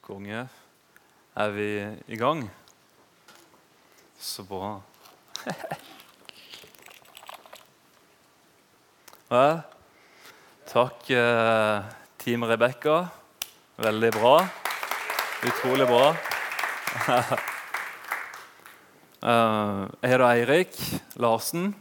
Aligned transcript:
Konge. 0.00 0.48
Er 1.36 1.50
vi 1.52 1.96
i 2.08 2.16
gang? 2.16 2.50
Så 4.18 4.42
bra. 4.48 4.80
Vel, 9.30 9.60
takk, 10.72 11.10
eh, 11.12 11.84
Team 12.18 12.44
Rebekka. 12.48 12.96
Veldig 13.80 14.12
bra. 14.16 14.34
Utrolig 15.52 15.86
bra. 15.90 16.14
Eh, 19.20 19.80
jeg 20.00 20.08
heter 20.14 20.22
Eirik 20.24 20.76
Larsen. 21.20 21.74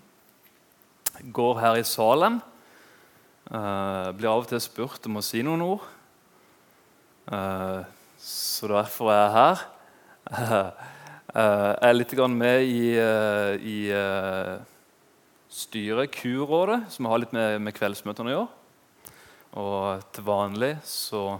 Går 1.31 1.61
her 1.61 1.77
i 1.79 1.85
Salem. 1.87 2.41
Eh, 3.47 4.09
blir 4.11 4.27
av 4.27 4.43
og 4.43 4.49
til 4.51 4.59
spurt 4.59 5.07
om 5.07 5.21
å 5.21 5.23
si 5.23 5.39
noen 5.47 5.63
ord. 5.63 5.85
Eh, 8.19 8.25
så 8.25 8.67
derfor 8.67 9.11
er 9.11 9.21
jeg 9.23 9.33
her. 9.39 9.57
Eh, 11.29 11.45
jeg 11.45 11.85
er 11.85 11.93
litt 11.93 12.13
med 12.33 12.63
i, 12.65 12.97
eh, 12.97 13.53
i 13.61 13.91
eh, 13.93 14.57
styret, 15.47 16.09
Kurrådet, 16.09 16.89
som 16.89 17.05
har 17.05 17.19
litt 17.19 17.31
med, 17.31 17.61
med 17.61 17.75
kveldsmøtene 17.77 18.31
å 18.31 18.33
gjøre. 18.33 18.47
Og 19.61 20.07
til 20.09 20.25
vanlig 20.25 20.71
så 20.83 21.37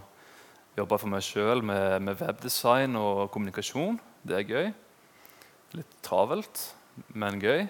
jobber 0.78 0.94
jeg 0.94 1.02
for 1.02 1.10
meg 1.10 1.26
sjøl 1.26 1.64
med, 1.66 2.06
med 2.06 2.20
webdesign 2.22 2.94
og 2.94 3.32
kommunikasjon. 3.34 3.98
Det 4.22 4.38
er 4.38 4.46
gøy. 4.46 4.70
Litt 5.74 5.98
travelt, 6.06 6.62
men 7.10 7.42
gøy. 7.42 7.66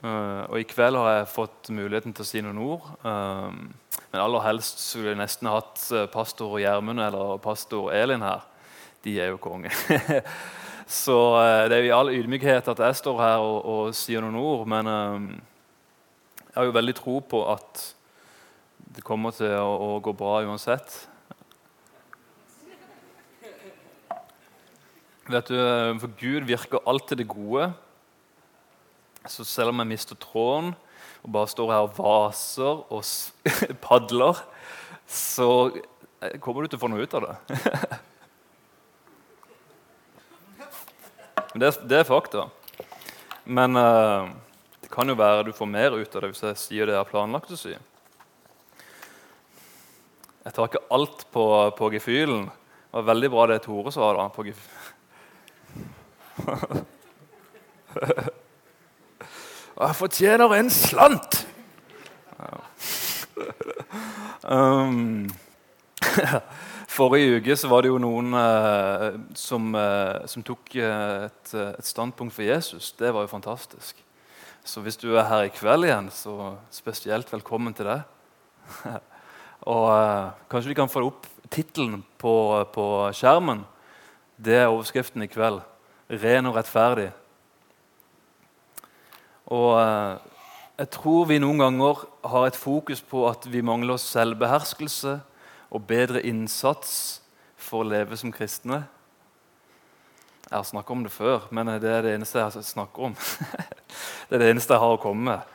Eh, 0.00 0.42
og 0.48 0.56
i 0.56 0.64
kveld 0.64 0.96
har 0.96 1.18
jeg 1.18 1.32
fått 1.36 1.68
muligheten 1.76 2.16
til 2.16 2.24
å 2.24 2.30
si 2.32 2.40
noen 2.40 2.64
ord. 2.72 2.88
Men 4.12 4.20
aller 4.20 4.42
helst 4.44 4.82
skulle 4.84 5.14
jeg 5.14 5.20
nesten 5.22 5.48
hatt 5.48 5.86
eh, 5.88 6.08
pastor 6.12 6.58
Gjermund 6.60 7.00
eller 7.00 7.38
pastor 7.40 7.88
Elin 7.96 8.20
her. 8.20 8.42
De 9.02 9.14
er 9.16 9.30
jo 9.32 9.38
konge. 9.40 9.72
Så 11.00 11.16
eh, 11.40 11.62
det 11.72 11.78
er 11.78 11.80
jo 11.80 11.88
i 11.88 11.94
all 11.96 12.12
ydmykhet 12.12 12.68
at 12.68 12.82
jeg 12.84 12.98
står 12.98 13.22
her 13.22 13.40
og, 13.40 13.56
og 13.64 13.96
sier 13.96 14.20
noen 14.20 14.36
ord. 14.36 14.66
Men 14.68 14.90
eh, 14.92 15.30
jeg 16.44 16.58
har 16.58 16.68
jo 16.68 16.76
veldig 16.76 16.96
tro 17.00 17.16
på 17.24 17.40
at 17.54 17.86
det 18.92 19.06
kommer 19.06 19.32
til 19.32 19.56
å, 19.56 19.96
å 19.96 19.96
gå 20.04 20.12
bra 20.12 20.42
uansett. 20.44 20.92
Vet 25.32 25.48
du, 25.48 25.56
For 26.02 26.12
Gud 26.20 26.44
virker 26.52 26.84
alltid 26.84 27.22
det 27.22 27.30
gode. 27.32 27.72
Så 29.24 29.48
selv 29.48 29.72
om 29.72 29.80
jeg 29.80 29.94
mister 29.94 30.20
tråden 30.20 30.74
og 31.22 31.30
bare 31.36 31.50
står 31.50 31.70
her 31.70 31.84
og 31.86 31.94
vaser 31.98 32.80
og 32.90 33.02
padler, 33.86 34.40
så 35.06 35.48
eh, 35.76 36.38
kommer 36.42 36.62
du 36.64 36.72
til 36.72 36.80
å 36.80 36.82
få 36.82 36.90
noe 36.90 37.04
ut 37.04 37.14
av 37.18 37.28
det. 37.28 37.36
Det, 41.52 41.68
det 41.84 41.98
er 42.00 42.08
fakta. 42.08 42.46
Men 43.44 43.76
uh, 43.76 44.30
det 44.80 44.88
kan 44.92 45.08
jo 45.10 45.18
være 45.18 45.44
du 45.46 45.52
får 45.52 45.68
mer 45.68 45.92
ut 45.98 46.14
av 46.16 46.22
det 46.24 46.30
hvis 46.32 46.44
jeg 46.46 46.60
sier 46.62 46.88
det 46.88 46.94
jeg 46.96 47.02
har 47.02 47.10
planlagt 47.10 47.52
å 47.52 47.58
si. 47.60 47.74
Jeg 50.42 50.54
tar 50.56 50.70
ikke 50.70 50.86
alt 50.90 51.26
på, 51.30 51.44
på 51.78 51.90
gefühlen. 51.94 52.48
Det 52.48 52.96
var 52.98 53.10
veldig 53.12 53.30
bra 53.34 53.42
det 53.52 53.60
Tore 53.66 53.92
sa. 53.94 54.08
da, 54.16 54.24
på 54.32 54.42
gef- 54.48 54.80
Og 59.82 59.88
jeg 59.88 59.98
fortjener 59.98 60.52
en 60.60 60.70
slant! 60.70 61.42
Um, 64.42 65.30
forrige 66.98 67.36
uke 67.38 67.54
var 67.70 67.84
det 67.84 67.92
jo 67.92 67.98
noen 68.02 68.34
uh, 68.34 69.14
som, 69.38 69.68
uh, 69.78 70.26
som 70.26 70.42
tok 70.42 70.74
eh, 70.74 71.28
et, 71.28 71.52
et 71.54 71.86
standpunkt 71.86 72.34
for 72.34 72.42
Jesus. 72.42 72.90
Det 72.98 73.12
var 73.14 73.22
jo 73.22 73.30
fantastisk. 73.30 74.02
Så 74.66 74.82
hvis 74.82 74.98
du 74.98 75.14
er 75.14 75.28
her 75.30 75.46
i 75.46 75.54
kveld 75.54 75.86
igjen, 75.86 76.10
så 76.10 76.56
spesielt 76.74 77.30
velkommen 77.32 77.74
til 77.78 77.86
deg. 77.92 78.02
Og 79.70 79.86
uh, 79.94 80.34
Kanskje 80.50 80.74
vi 80.74 80.78
kan 80.82 80.90
få 80.90 81.06
opp 81.06 81.30
tittelen 81.46 82.02
på, 82.18 82.34
på 82.74 82.88
skjermen. 83.14 83.62
Det 84.36 84.58
er 84.58 84.70
overskriften 84.74 85.22
i 85.22 85.30
kveld. 85.30 85.62
'Ren 86.10 86.50
og 86.50 86.58
rettferdig'. 86.58 87.14
Og 89.52 89.72
eh, 89.76 90.16
jeg 90.80 90.88
tror 90.94 91.26
vi 91.28 91.40
noen 91.42 91.60
ganger 91.60 92.06
har 92.24 92.46
et 92.48 92.56
fokus 92.56 93.02
på 93.04 93.26
at 93.28 93.44
vi 93.52 93.60
mangler 93.64 94.00
selvbeherskelse 94.00 95.18
og 95.72 95.84
bedre 95.88 96.22
innsats 96.24 97.20
for 97.60 97.82
å 97.82 97.88
leve 97.90 98.16
som 98.16 98.32
kristne. 98.32 98.82
Jeg 100.48 100.56
har 100.56 100.68
snakket 100.68 100.94
om 100.94 101.04
det 101.04 101.12
før, 101.12 101.44
men 101.50 101.70
det 101.80 101.88
er 101.88 102.02
det 102.04 102.14
eneste 102.16 102.40
jeg 102.40 102.64
snakker 102.72 103.10
om. 103.10 103.14
det 104.28 104.36
er 104.36 104.42
det 104.42 104.50
eneste 104.52 104.74
jeg 104.74 104.84
har 104.84 104.96
å 104.96 105.00
komme 105.00 105.28
med. 105.28 105.52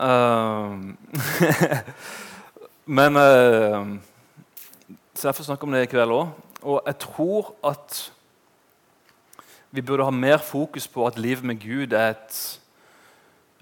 Um, 0.00 0.96
men 2.98 3.18
uh, 3.20 3.84
Så 5.12 5.28
jeg 5.28 5.36
får 5.36 5.50
snakke 5.50 5.66
om 5.68 5.74
det 5.76 5.84
i 5.84 5.90
kveld 5.90 6.14
òg. 6.16 6.32
Og 6.62 6.80
jeg 6.86 6.98
tror 7.02 7.52
at 7.66 8.00
vi 9.70 9.82
burde 9.82 10.06
ha 10.06 10.14
mer 10.14 10.38
fokus 10.42 10.88
på 10.88 11.06
at 11.06 11.18
livet 11.18 11.44
med 11.44 11.60
Gud 11.62 11.92
er 11.92 12.14
et 12.14 12.59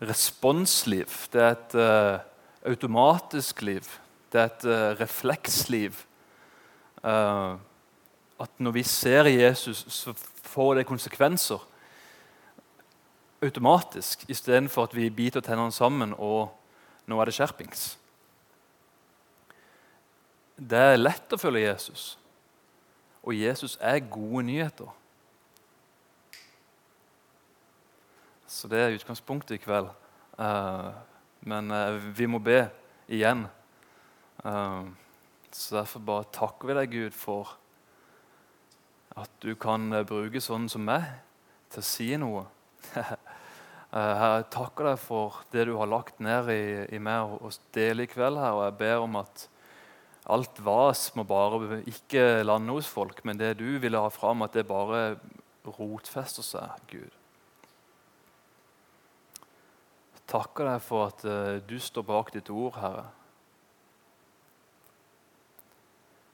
responsliv. 0.02 1.06
Det 1.32 1.42
er 1.42 1.56
et 1.56 1.74
uh, 1.74 2.70
automatisk 2.70 3.62
liv. 3.62 3.86
Det 4.32 4.40
er 4.40 4.50
et 4.52 4.68
uh, 4.68 5.00
refleksliv. 5.00 6.04
Uh, 7.02 7.58
at 8.38 8.50
når 8.58 8.70
vi 8.70 8.82
ser 8.82 9.26
Jesus, 9.26 9.84
så 9.88 10.14
får 10.42 10.74
det 10.74 10.86
konsekvenser 10.86 11.58
automatisk, 13.42 14.24
istedenfor 14.28 14.88
at 14.88 14.96
vi 14.96 15.10
biter 15.10 15.40
tennene 15.40 15.72
sammen 15.72 16.14
og 16.18 16.50
nå 17.06 17.20
er 17.20 17.28
det 17.28 17.34
skjerpings. 17.36 17.84
Det 20.58 20.78
er 20.78 20.98
lett 20.98 21.32
å 21.32 21.38
følge 21.38 21.68
Jesus, 21.68 22.18
og 23.22 23.36
Jesus 23.36 23.76
er 23.80 24.02
gode 24.10 24.42
nyheter. 24.48 24.90
Så 28.48 28.68
det 28.72 28.78
er 28.80 28.94
utgangspunktet 28.96 29.58
i 29.58 29.60
kveld. 29.60 29.90
Uh, 30.40 30.94
men 31.44 31.68
uh, 31.68 31.98
vi 32.16 32.24
må 32.30 32.40
be 32.40 32.62
igjen. 33.04 33.44
Uh, 34.40 34.88
så 35.52 35.82
derfor 35.82 36.04
bare 36.06 36.30
takker 36.32 36.70
vi 36.70 36.76
deg, 36.78 36.94
Gud, 36.94 37.16
for 37.16 37.52
at 39.18 39.30
du 39.44 39.52
kan 39.60 39.90
bruke 40.08 40.40
sånn 40.40 40.68
som 40.72 40.86
meg 40.86 41.04
til 41.72 41.82
å 41.82 41.88
si 41.88 42.08
noe. 42.20 42.46
Jeg 43.88 44.48
takker 44.52 44.90
deg 44.90 44.98
for 45.00 45.38
det 45.48 45.62
du 45.64 45.74
har 45.80 45.88
lagt 45.88 46.18
ned 46.20 46.50
i, 46.52 46.64
i 46.92 46.98
meg 47.00 47.24
og, 47.24 47.46
og 47.48 47.70
dele 47.72 48.04
i 48.04 48.10
kveld. 48.10 48.36
her, 48.36 48.56
og 48.56 48.66
Jeg 48.66 48.76
ber 48.82 49.04
om 49.04 49.16
at 49.20 49.46
alt 50.28 50.60
vas 50.60 51.06
må 51.16 51.24
bare 51.24 51.80
ikke 51.88 52.44
lande 52.44 52.76
hos 52.76 52.88
folk, 52.88 53.24
men 53.24 53.40
det 53.40 53.54
du 53.60 53.78
ville 53.80 54.00
ha 54.00 54.12
fram, 54.12 54.44
at 54.44 54.56
det 54.56 54.68
bare 54.68 55.16
rotfester 55.78 56.44
seg, 56.44 56.84
Gud. 56.92 57.17
Takker 60.28 60.68
deg 60.68 60.82
for 60.84 61.08
at 61.08 61.24
eh, 61.24 61.56
du 61.64 61.78
står 61.80 62.04
bak 62.06 62.32
ditt 62.34 62.50
ord, 62.52 62.76
Herre. 62.82 63.06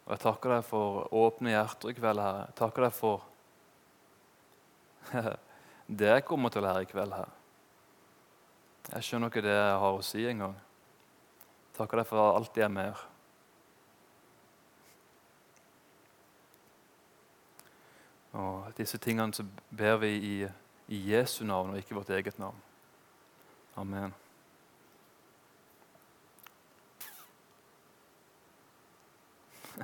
Og 0.05 0.12
jeg 0.12 0.22
takker 0.27 0.56
deg 0.56 0.66
for 0.69 1.06
åpne 1.16 1.55
hjerter 1.55 1.93
i 1.93 1.97
kveld, 1.97 2.21
Herre. 2.21 2.43
Jeg 2.50 2.59
takker 2.60 2.88
deg 2.88 2.99
for 2.99 3.25
det 6.00 6.10
jeg 6.10 6.27
kommer 6.28 6.53
til 6.53 6.62
å 6.62 6.66
lære 6.69 6.84
i 6.84 6.91
kveld 6.91 7.16
Herre. 7.16 7.41
Jeg 8.91 9.06
skjønner 9.06 9.33
ikke 9.33 9.44
det 9.47 9.54
jeg 9.56 9.81
har 9.81 9.97
å 9.97 10.04
si 10.04 10.27
engang. 10.28 10.59
Takker 11.75 12.03
deg 12.03 12.09
for 12.10 12.37
alt 12.37 12.53
det 12.54 12.66
er 12.66 12.72
mer. 12.72 13.00
Og 18.34 18.74
disse 18.77 18.98
tingene 18.98 19.34
så 19.34 19.47
ber 19.71 19.97
vi 20.03 20.13
i, 20.18 20.36
i 20.91 21.03
Jesu 21.13 21.45
navn 21.47 21.72
og 21.72 21.80
ikke 21.80 21.97
vårt 21.97 22.13
eget 22.16 22.39
navn. 22.42 22.59
Amen. 23.76 24.15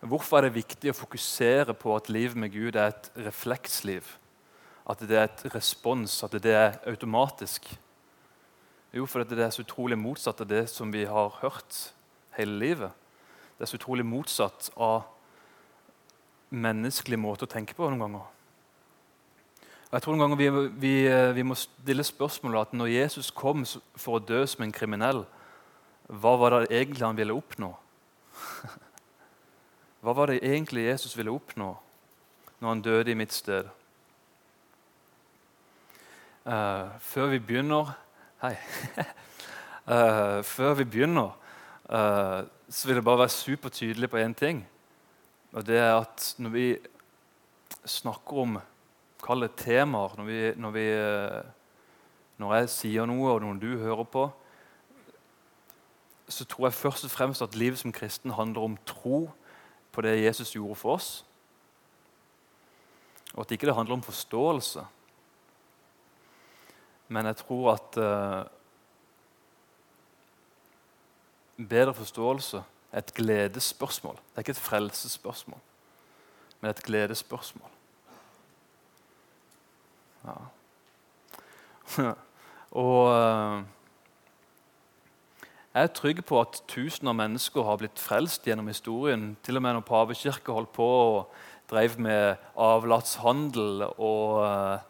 Hvorfor 0.00 0.36
er 0.38 0.42
det 0.48 0.54
viktig 0.56 0.90
å 0.92 0.96
fokusere 0.96 1.74
på 1.76 1.92
at 1.96 2.08
livet 2.08 2.36
med 2.40 2.50
Gud 2.54 2.76
er 2.80 2.86
et 2.94 3.10
refleksliv? 3.26 4.16
At 4.88 4.98
det 5.04 5.16
er 5.18 5.24
et 5.28 5.54
respons, 5.54 6.24
at 6.24 6.32
det 6.42 6.54
er 6.56 6.80
automatisk? 6.88 7.68
Jo, 8.92 9.06
fordi 9.06 9.36
det 9.36 9.44
er 9.44 9.50
så 9.52 9.62
utrolig 9.64 9.98
motsatt 9.98 10.40
av 10.40 10.48
det 10.48 10.70
som 10.72 10.92
vi 10.92 11.04
har 11.08 11.28
hørt 11.40 11.92
hele 12.36 12.58
livet. 12.58 12.90
Det 13.56 13.64
er 13.64 13.70
så 13.70 13.76
utrolig 13.78 14.04
motsatt 14.08 14.70
av 14.76 15.02
menneskelig 16.52 17.18
måte 17.20 17.44
å 17.44 17.52
tenke 17.52 17.74
på 17.76 17.88
noen 17.88 18.00
ganger. 18.04 18.24
Jeg 19.92 20.00
tror 20.00 20.16
noen 20.16 20.24
ganger 20.24 20.38
vi, 20.40 20.68
vi, 20.80 20.92
vi 21.36 21.42
må 21.44 21.52
stille 21.58 22.04
spørsmålet 22.06 22.70
at 22.70 22.70
når 22.72 22.94
Jesus 22.94 23.28
kom 23.36 23.66
for 23.68 24.16
å 24.16 24.22
dø 24.24 24.38
som 24.48 24.64
en 24.64 24.72
kriminell, 24.72 25.26
hva 26.08 26.32
var 26.40 26.54
det 26.54 26.78
egentlig 26.78 27.04
han 27.04 27.18
ville 27.18 27.36
oppnå? 27.36 27.68
Hva 30.02 30.14
var 30.18 30.32
det 30.32 30.40
egentlig 30.42 30.88
Jesus 30.88 31.12
ville 31.14 31.30
oppnå 31.30 31.68
når 32.58 32.68
han 32.68 32.80
døde 32.82 33.12
i 33.12 33.18
mitt 33.20 33.30
sted? 33.36 33.68
Uh, 36.42 36.90
før 36.98 37.28
vi 37.30 37.38
begynner 37.38 37.92
Hei. 38.42 38.56
uh, 39.86 40.40
før 40.56 40.74
vi 40.80 40.88
begynner, 40.90 41.36
uh, 41.86 42.42
så 42.66 42.88
vil 42.88 42.98
jeg 42.98 43.06
bare 43.06 43.22
være 43.22 43.36
supertydelig 43.36 44.10
på 44.10 44.18
én 44.24 44.34
ting. 44.34 44.64
Og 45.52 45.62
det 45.68 45.78
er 45.78 46.00
at 46.00 46.32
når 46.42 46.56
vi 46.56 46.66
snakker 47.86 48.42
om 48.42 48.58
Kall 49.22 49.44
det 49.44 49.54
temaer 49.60 50.16
når, 50.18 50.26
vi, 50.26 50.38
når, 50.58 50.70
vi, 50.74 50.86
når 52.42 52.54
jeg 52.56 52.70
sier 52.74 53.06
noe, 53.06 53.34
og 53.34 53.42
noen 53.44 53.60
du 53.62 53.70
hører 53.78 54.06
på, 54.10 54.26
så 56.32 56.46
tror 56.48 56.66
jeg 56.66 56.78
først 56.78 57.06
og 57.06 57.12
fremst 57.12 57.44
at 57.44 57.54
livet 57.58 57.78
som 57.78 57.92
kristen 57.94 58.34
handler 58.34 58.64
om 58.66 58.78
tro 58.88 59.26
på 59.92 60.04
det 60.04 60.16
Jesus 60.22 60.54
gjorde 60.54 60.78
for 60.80 60.96
oss. 60.96 61.10
Og 63.34 63.44
at 63.44 63.50
ikke 63.54 63.68
det 63.68 63.74
handler 63.76 63.94
om 63.94 64.02
forståelse. 64.02 64.84
Men 67.08 67.26
jeg 67.26 67.36
tror 67.36 67.72
at 67.72 67.98
uh, 68.00 68.46
bedre 71.68 71.94
forståelse 71.94 72.62
er 72.92 72.98
et 72.98 73.14
gledesspørsmål. 73.14 74.16
Det 74.16 74.36
er 74.36 74.46
ikke 74.46 74.56
et 74.56 74.66
frelsesspørsmål, 74.68 75.60
men 76.60 76.70
et 76.70 76.82
gledesspørsmål. 76.82 77.70
Ja. 80.26 82.12
Og 82.82 83.08
uh, 83.12 83.62
jeg 85.72 85.86
er 85.88 85.92
trygg 85.96 86.18
på 86.28 86.36
at 86.36 86.58
tusener 86.68 87.14
av 87.14 87.16
mennesker 87.16 87.64
har 87.64 87.78
blitt 87.80 88.00
frelst 88.00 88.44
gjennom 88.44 88.68
historien. 88.68 89.30
Til 89.44 89.56
og 89.56 89.64
med 89.64 89.78
når 89.78 89.86
pavekirka 89.88 90.52
holdt 90.52 90.72
på 90.76 90.84
og 90.84 91.32
drev 91.70 91.96
med 92.02 92.40
avlatshandel 92.60 93.86
og 93.90 94.42
uh, 94.44 94.82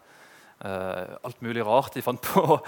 alt 1.22 1.42
mulig 1.42 1.62
rart 1.66 1.94
de 1.94 2.02
fant 2.02 2.22
på. 2.22 2.58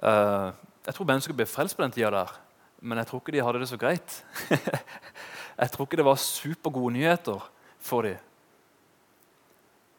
Uh, 0.00 0.48
jeg 0.88 0.96
tror 0.96 1.10
mennesker 1.10 1.36
ble 1.36 1.48
frelst 1.48 1.76
på 1.76 1.84
den 1.84 1.92
tida 1.92 2.12
der, 2.14 2.32
men 2.80 3.02
jeg 3.02 3.10
tror 3.10 3.20
ikke 3.20 3.36
de 3.36 3.44
hadde 3.44 3.60
det 3.60 3.68
så 3.68 3.80
greit. 3.80 4.22
jeg 5.62 5.70
tror 5.74 5.84
ikke 5.84 6.00
det 6.00 6.08
var 6.08 6.24
supergode 6.24 6.96
nyheter 6.96 7.44
for 7.84 8.08
dem. 8.08 8.27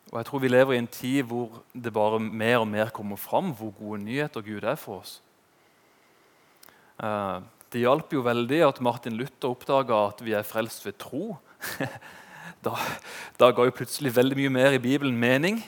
Og 0.09 0.17
jeg 0.17 0.25
tror 0.25 0.41
vi 0.41 0.49
lever 0.49 0.73
i 0.73 0.81
en 0.81 0.89
tid 0.89 1.23
hvor 1.29 1.61
det 1.73 1.93
bare 1.93 2.19
mer 2.19 2.63
og 2.63 2.67
mer 2.67 2.89
kommer 2.93 3.19
fram 3.19 3.51
hvor 3.53 3.73
gode 3.77 4.01
nyheter 4.03 4.41
Gud 4.41 4.65
er 4.65 4.79
for 4.79 5.03
oss. 5.03 5.19
Uh, 6.99 7.45
det 7.69 7.83
hjalp 7.83 8.13
jo 8.13 8.25
veldig 8.25 8.63
at 8.65 8.81
Martin 8.81 9.17
Luther 9.19 9.51
oppdaga 9.53 10.07
at 10.09 10.23
vi 10.25 10.33
er 10.33 10.47
frelst 10.47 10.85
ved 10.85 10.97
tro. 11.01 11.37
Da, 12.59 12.73
da 13.39 13.53
ga 13.55 13.63
jo 13.63 13.71
plutselig 13.71 14.11
veldig 14.11 14.35
mye 14.35 14.49
mer 14.51 14.73
i 14.75 14.81
Bibelen 14.83 15.15
mening. 15.15 15.61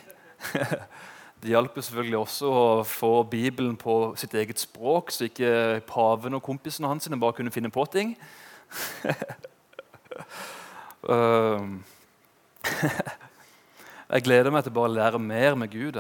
Det 1.42 1.50
hjalp 1.54 1.78
selvfølgelig 1.80 2.18
også 2.20 2.50
å 2.52 2.84
få 2.84 3.24
Bibelen 3.32 3.78
på 3.80 4.12
sitt 4.20 4.34
eget 4.36 4.60
språk, 4.60 5.08
så 5.16 5.24
ikke 5.30 5.80
paven 5.88 6.36
og 6.36 6.44
kompisene 6.44 6.92
hans 6.92 7.08
bare 7.16 7.38
kunne 7.38 7.54
finne 7.56 7.72
på 7.72 7.86
ting. 7.96 8.12
Jeg 14.12 14.26
gleder 14.26 14.52
meg 14.52 14.66
til 14.66 14.74
bare 14.76 14.90
å 14.90 14.92
lære 14.92 15.20
mer 15.24 15.54
med 15.56 15.72
Gud. 15.72 15.96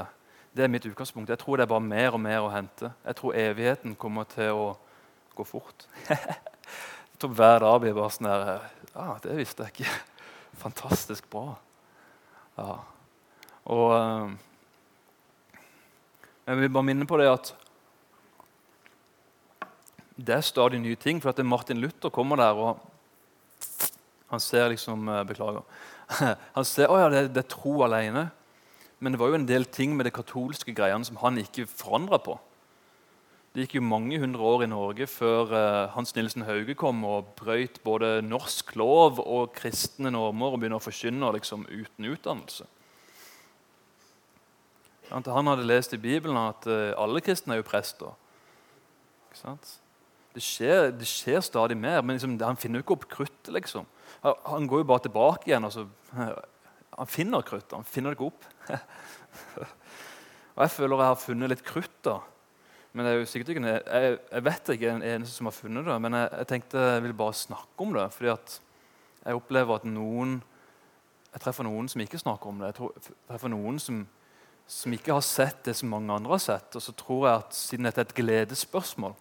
Det 0.51 0.65
er 0.65 0.71
mitt 0.71 0.83
utgangspunkt. 0.83 1.29
Jeg 1.31 1.39
tror 1.39 1.55
det 1.55 1.63
er 1.63 1.69
bare 1.71 1.83
mer 1.85 2.17
og 2.17 2.19
mer 2.19 2.43
å 2.43 2.49
hente. 2.51 2.89
Jeg 3.05 3.15
tror 3.15 3.37
evigheten 3.39 3.93
kommer 3.95 4.25
til 4.27 4.51
å 4.51 4.65
gå 5.37 5.45
fort. 5.47 5.85
jeg 6.11 7.21
tror 7.21 7.31
Hver 7.37 7.63
dag 7.63 7.77
blir 7.79 7.95
bare 7.95 8.11
sånn 8.11 8.27
her 8.27 8.65
Ja, 8.91 9.05
det 9.23 9.37
visste 9.37 9.63
jeg 9.63 9.77
ikke. 9.77 9.93
Fantastisk 10.59 11.29
bra. 11.31 11.53
Ja. 12.57 12.75
Og 13.71 13.95
Jeg 16.49 16.59
vil 16.59 16.75
bare 16.75 16.89
minne 16.89 17.07
på 17.07 17.21
det 17.21 17.29
at 17.31 17.53
det 20.19 20.35
er 20.35 20.43
stadig 20.43 20.83
nye 20.83 20.99
ting. 20.99 21.23
For 21.23 21.31
at 21.31 21.39
Martin 21.47 21.79
Luther 21.79 22.11
kommer 22.11 22.43
der, 22.43 22.59
og 22.59 22.83
han 24.27 24.43
ser 24.43 24.67
liksom 24.75 25.07
øh, 25.07 25.23
Beklager. 25.31 25.63
Han 26.55 26.67
ser 26.67 26.91
oh 26.91 26.99
ja, 26.99 27.09
det, 27.11 27.29
det 27.35 27.45
er 27.45 27.51
tro 27.51 27.81
alene. 27.85 28.29
Men 29.01 29.13
det 29.13 29.19
var 29.21 29.31
jo 29.31 29.39
en 29.39 29.49
del 29.49 29.65
ting 29.65 29.95
med 29.97 30.05
det 30.05 30.13
katolske 30.13 30.75
greiene 30.77 31.05
som 31.07 31.17
han 31.23 31.39
ikke 31.41 31.65
forandra 31.65 32.19
på. 32.21 32.35
Det 33.51 33.65
gikk 33.65 33.79
jo 33.79 33.83
mange 33.83 34.19
hundre 34.21 34.45
år 34.47 34.61
i 34.63 34.69
Norge 34.71 35.07
før 35.11 35.49
uh, 35.51 35.89
Hans 35.91 36.13
Nilsen 36.15 36.45
Hauge 36.47 36.75
kom 36.79 37.01
og 37.03 37.33
brøyt 37.39 37.81
både 37.83 38.21
norsk 38.23 38.75
lov 38.79 39.19
og 39.19 39.51
kristne 39.57 40.13
normer 40.13 40.53
og 40.53 40.61
begynner 40.61 40.79
å 40.79 40.85
forkynne 40.85 41.33
liksom, 41.35 41.65
uten 41.67 42.07
utdannelse. 42.13 42.69
Han 45.11 45.51
hadde 45.51 45.67
lest 45.67 45.97
i 45.97 45.99
Bibelen 45.99 46.39
at 46.39 46.69
uh, 46.69 46.93
alle 46.95 47.19
kristne 47.25 47.57
er 47.57 47.59
jo 47.59 47.67
prester. 47.67 48.13
Det 50.31 50.45
skjer, 50.45 50.93
det 50.95 51.09
skjer, 51.09 51.41
stadig 51.43 51.75
mer, 51.75 51.99
men 52.05 52.15
liksom, 52.15 52.37
han 52.39 52.59
finner 52.59 52.79
jo 52.79 52.85
ikke 52.85 52.99
opp 53.01 53.09
kruttet. 53.17 53.51
Liksom. 53.51 53.89
Han 54.21 54.67
går 54.69 54.83
jo 54.83 54.89
bare 54.91 55.05
tilbake 55.07 55.49
igjen. 55.49 55.65
Altså, 55.65 55.87
han 56.11 57.09
finner 57.09 57.45
kruttet, 57.45 57.73
han 57.73 57.87
finner 57.87 58.11
det 58.11 58.19
ikke 58.19 58.29
opp. 58.29 58.45
og 60.55 60.61
Jeg 60.65 60.73
føler 60.75 61.01
jeg 61.01 61.11
har 61.13 61.23
funnet 61.23 61.53
litt 61.53 61.65
krutt 61.65 61.97
da, 62.05 62.19
men 62.91 63.07
det 63.07 63.11
er 63.11 63.21
jo 63.21 63.27
sikkert 63.29 63.53
ikke, 63.53 63.71
jeg, 63.71 64.15
jeg 64.19 64.43
vet 64.43 64.69
ikke 64.73 64.89
en 64.91 65.05
eneste 65.13 65.37
som 65.37 65.47
har 65.47 65.55
funnet 65.55 65.87
det. 65.87 65.97
Men 66.03 66.17
jeg, 66.17 66.31
jeg, 66.41 66.47
tenkte 66.49 66.87
jeg 66.89 67.03
ville 67.05 67.17
bare 67.21 67.37
snakke 67.39 67.85
om 67.85 67.93
det. 67.95 68.07
fordi 68.11 68.31
at 68.33 68.57
jeg 69.21 69.37
opplever 69.37 69.77
at 69.77 69.85
noen 69.85 70.41
Jeg 71.31 71.39
treffer 71.45 71.63
noen 71.63 71.87
som 71.87 72.01
ikke 72.03 72.19
snakker 72.19 72.49
om 72.49 72.57
det. 72.59 72.73
Jeg 72.75 73.15
treffer 73.29 73.51
noen 73.53 73.77
som, 73.79 74.01
som, 74.67 74.91
ikke 74.91 75.13
har 75.15 75.23
sett 75.23 75.61
det 75.63 75.77
som 75.79 75.87
mange 75.87 76.11
andre 76.11 76.33
har 76.35 76.43
sett. 76.43 76.75
Og 76.75 76.83
så 76.83 76.91
tror 76.91 77.27
jeg 77.27 77.43
at 77.45 77.55
siden 77.55 77.87
dette 77.87 78.03
er 78.03 78.09
et 78.09 78.17
gledesspørsmål, 78.17 79.15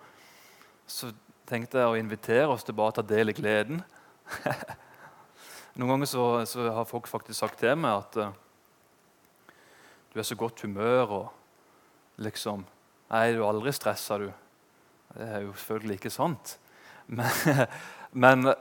så 0.91 1.13
tenkte 1.47 1.79
jeg 1.79 1.93
å 1.93 2.01
invitere 2.01 2.49
oss 2.51 2.67
til 2.67 2.75
bare 2.75 2.91
å 2.91 2.97
ta 2.99 3.05
del 3.07 3.31
i 3.31 3.37
gleden. 3.39 3.85
Noen 5.79 5.93
ganger 5.95 6.09
så, 6.11 6.25
så, 6.49 6.67
har 6.75 6.89
folk 6.89 7.09
faktisk 7.11 7.39
sagt 7.41 7.61
til 7.63 7.77
meg 7.79 8.03
at 8.03 8.19
uh, 8.21 9.55
du 10.11 10.19
er 10.19 10.27
så 10.27 10.37
godt 10.39 10.63
humør 10.67 11.17
og 11.21 12.21
liksom 12.21 12.67
Nei, 13.11 13.33
du 13.35 13.41
er 13.41 13.49
aldri 13.49 13.73
stressa, 13.75 14.21
du. 14.23 14.29
Det 15.17 15.25
er 15.27 15.41
jo 15.43 15.51
selvfølgelig 15.51 15.97
ikke 15.99 16.13
sant. 16.15 16.53
Men, 17.19 17.65
men, 18.13 18.53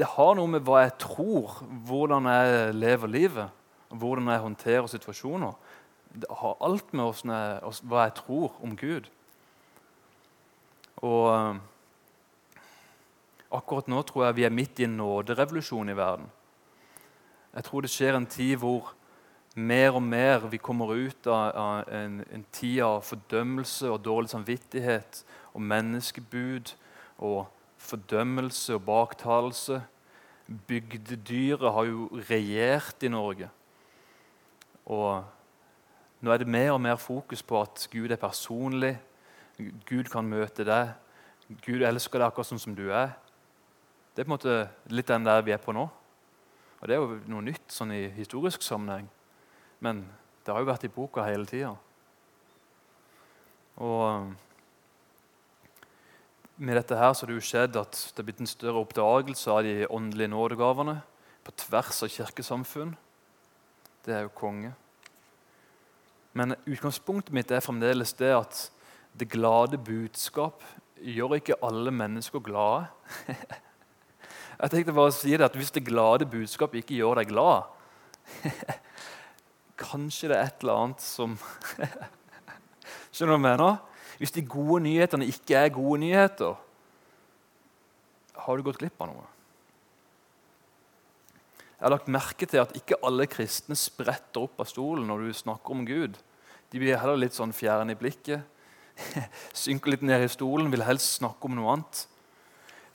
det 0.00 0.06
har 0.14 0.30
noe 0.38 0.48
med 0.48 0.62
hva 0.64 0.78
jeg 0.86 0.94
tror, 1.02 1.58
hvordan 1.84 2.24
jeg 2.30 2.70
lever 2.72 3.10
livet, 3.12 3.50
hvordan 3.90 4.30
jeg 4.32 4.40
håndterer 4.46 4.88
situasjoner. 4.88 5.58
Det 6.08 6.30
har 6.40 6.56
alt 6.64 6.94
med 6.96 7.20
jeg, 7.28 7.74
hva 7.90 8.06
jeg 8.06 8.14
tror 8.22 8.56
om 8.64 8.72
Gud. 8.80 9.10
Og 11.04 11.26
eh, 11.34 11.60
akkurat 13.50 13.88
nå 13.88 14.02
tror 14.06 14.26
jeg 14.26 14.36
vi 14.36 14.44
er 14.44 14.54
midt 14.54 14.80
i 14.80 14.86
en 14.88 14.96
nåderevolusjon 15.00 15.88
i 15.88 15.96
verden. 15.96 16.28
Jeg 17.54 17.64
tror 17.64 17.84
det 17.84 17.90
skjer 17.90 18.16
en 18.16 18.28
tid 18.28 18.56
hvor 18.60 18.92
mer 19.58 19.96
og 19.96 20.02
mer 20.02 20.46
vi 20.52 20.60
kommer 20.62 20.92
ut 20.94 21.26
av, 21.26 21.88
en, 21.90 22.20
en 22.30 22.44
tid 22.52 22.82
av 22.84 23.00
fordømmelse 23.02 23.90
og 23.90 24.02
dårlig 24.04 24.30
samvittighet 24.30 25.22
og 25.54 25.64
menneskebud 25.64 26.74
og 27.18 27.48
fordømmelse 27.82 28.76
og 28.76 28.84
baktalelse. 28.86 29.80
Bygdedyret 30.68 31.72
har 31.72 31.88
jo 31.88 32.08
regjert 32.30 33.02
i 33.02 33.10
Norge. 33.12 33.48
Og 34.86 35.24
nå 36.20 36.32
er 36.32 36.40
det 36.40 36.48
mer 36.48 36.72
og 36.72 36.80
mer 36.80 36.96
fokus 36.96 37.42
på 37.42 37.60
at 37.60 37.88
Gud 37.92 38.10
er 38.10 38.20
personlig. 38.20 38.96
Gud 39.88 40.08
kan 40.12 40.28
møte 40.28 40.64
deg. 40.64 40.94
Gud 41.64 41.82
elsker 41.82 42.20
deg 42.20 42.28
akkurat 42.28 42.48
sånn 42.48 42.62
som 42.62 42.76
du 42.76 42.88
er. 42.92 43.16
Det 44.18 44.24
er 44.24 44.26
på 44.26 44.32
en 44.32 44.34
måte 44.34 44.54
litt 44.90 45.06
den 45.06 45.26
der 45.28 45.44
vi 45.46 45.52
er 45.54 45.60
på 45.62 45.70
nå. 45.70 45.84
Og 45.86 46.88
Det 46.90 46.94
er 46.96 46.98
jo 46.98 47.18
noe 47.30 47.44
nytt 47.46 47.70
sånn 47.70 47.92
i 47.94 48.08
historisk 48.16 48.64
sammenheng. 48.66 49.04
Men 49.78 50.00
det 50.42 50.50
har 50.50 50.58
jo 50.58 50.66
vært 50.66 50.86
i 50.88 50.90
boka 50.90 51.22
hele 51.22 51.46
tida. 51.46 51.68
Og 53.78 54.00
um, 54.10 54.32
med 56.56 56.74
dette 56.80 56.98
her 56.98 57.14
så 57.14 57.22
har 57.22 57.30
det 57.30 57.36
jo 57.36 57.44
skjedd 57.46 57.78
at 57.78 57.94
det 57.94 58.18
har 58.18 58.26
blitt 58.26 58.42
en 58.42 58.50
større 58.50 58.82
oppdagelse 58.82 59.54
av 59.54 59.62
de 59.68 59.86
åndelige 59.86 60.32
nådegavene 60.34 60.96
på 61.46 61.54
tvers 61.62 62.02
av 62.02 62.10
kirkesamfunn. 62.16 62.96
Det 64.02 64.16
er 64.16 64.26
jo 64.26 64.34
konge. 64.34 64.72
Men 66.34 66.58
utgangspunktet 66.64 67.38
mitt 67.38 67.54
er 67.54 67.62
fremdeles 67.62 68.18
det 68.18 68.34
at 68.34 68.66
det 69.14 69.30
glade 69.30 69.78
budskap 69.78 70.66
gjør 70.98 71.38
ikke 71.38 71.60
alle 71.62 71.94
mennesker 71.94 72.42
glade. 72.42 72.90
Jeg 74.58 74.72
tenkte 74.72 74.94
bare 74.94 75.12
å 75.12 75.14
si 75.14 75.34
det 75.36 75.46
at 75.46 75.56
Hvis 75.56 75.74
det 75.74 75.86
glade 75.86 76.26
budskapet 76.28 76.82
ikke 76.82 76.98
gjør 76.98 77.20
deg 77.20 77.30
glad, 77.30 77.68
Kanskje 79.88 80.32
det 80.32 80.38
er 80.38 80.48
et 80.50 80.64
eller 80.64 80.84
annet 80.84 81.04
som 81.04 81.36
Skjønner 83.14 83.32
du 83.32 83.34
hva 83.34 83.38
jeg 83.38 83.46
mener? 83.46 83.78
Hvis 84.18 84.34
de 84.34 84.42
gode 84.50 84.82
nyhetene 84.82 85.28
ikke 85.30 85.60
er 85.60 85.70
gode 85.70 86.00
nyheter, 86.02 86.56
har 88.34 88.56
du 88.58 88.64
gått 88.66 88.80
glipp 88.80 89.02
av 89.04 89.12
noe. 89.12 89.26
Jeg 91.78 91.84
har 91.84 91.92
lagt 91.94 92.10
merke 92.10 92.48
til 92.50 92.62
at 92.64 92.74
ikke 92.74 92.98
alle 93.06 93.28
kristne 93.30 93.76
spretter 93.78 94.48
opp 94.48 94.58
av 94.58 94.66
stolen 94.66 95.06
når 95.06 95.28
du 95.28 95.36
snakker 95.38 95.76
om 95.76 95.84
Gud. 95.86 96.18
De 96.74 96.80
blir 96.82 96.98
heller 96.98 97.20
litt 97.22 97.36
sånn 97.38 97.54
fjerne 97.54 97.94
i 97.94 98.00
blikket. 98.00 98.42
Synker 99.62 99.94
litt 99.94 100.02
ned 100.02 100.24
i 100.26 100.32
stolen, 100.32 100.72
vil 100.74 100.82
helst 100.82 101.20
snakke 101.20 101.46
om 101.46 101.54
noe 101.54 101.76
annet. 101.76 102.02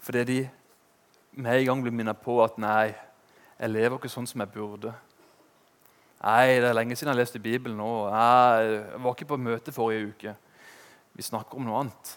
Fordi 0.03 0.25
de 0.27 0.39
med 1.35 1.59
en 1.59 1.65
gang 1.65 1.81
blir 1.83 1.95
minnet 1.95 2.21
på 2.21 2.37
at 2.43 2.57
nei, 2.61 2.93
jeg 3.57 3.71
lever 3.71 3.97
ikke 3.97 4.11
sånn 4.11 4.27
som 4.29 4.43
jeg 4.43 4.53
burde. 4.53 4.93
Nei, 6.23 6.59
det 6.61 6.69
er 6.69 6.75
lenge 6.77 6.95
siden 6.95 7.11
jeg 7.11 7.17
har 7.17 7.21
lest 7.21 7.37
i 7.39 7.43
Bibelen 7.43 7.79
nå. 7.79 7.91
Jeg 8.07 8.99
var 9.03 9.15
ikke 9.15 9.31
på 9.33 9.39
møte 9.41 9.73
forrige 9.75 10.11
uke. 10.13 10.35
Vi 11.13 11.25
snakker 11.25 11.59
om 11.59 11.65
noe 11.67 11.81
annet. 11.81 12.13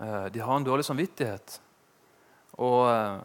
Eh, 0.00 0.26
de 0.34 0.42
har 0.42 0.56
en 0.56 0.66
dårlig 0.66 0.86
samvittighet. 0.88 1.60
Og 2.58 2.88
eh, 2.90 3.20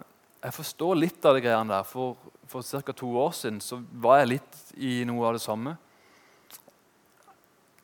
jeg 0.46 0.58
forstår 0.60 1.00
litt 1.00 1.26
av 1.26 1.38
det 1.38 1.44
greiene 1.48 1.74
der. 1.74 1.88
For, 1.88 2.20
for 2.52 2.62
ca. 2.86 2.94
to 2.94 3.10
år 3.24 3.34
siden 3.38 3.58
så 3.64 3.82
var 4.04 4.22
jeg 4.22 4.36
litt 4.36 4.62
i 4.78 5.00
noe 5.08 5.26
av 5.26 5.40
det 5.40 5.44
samme. 5.44 5.78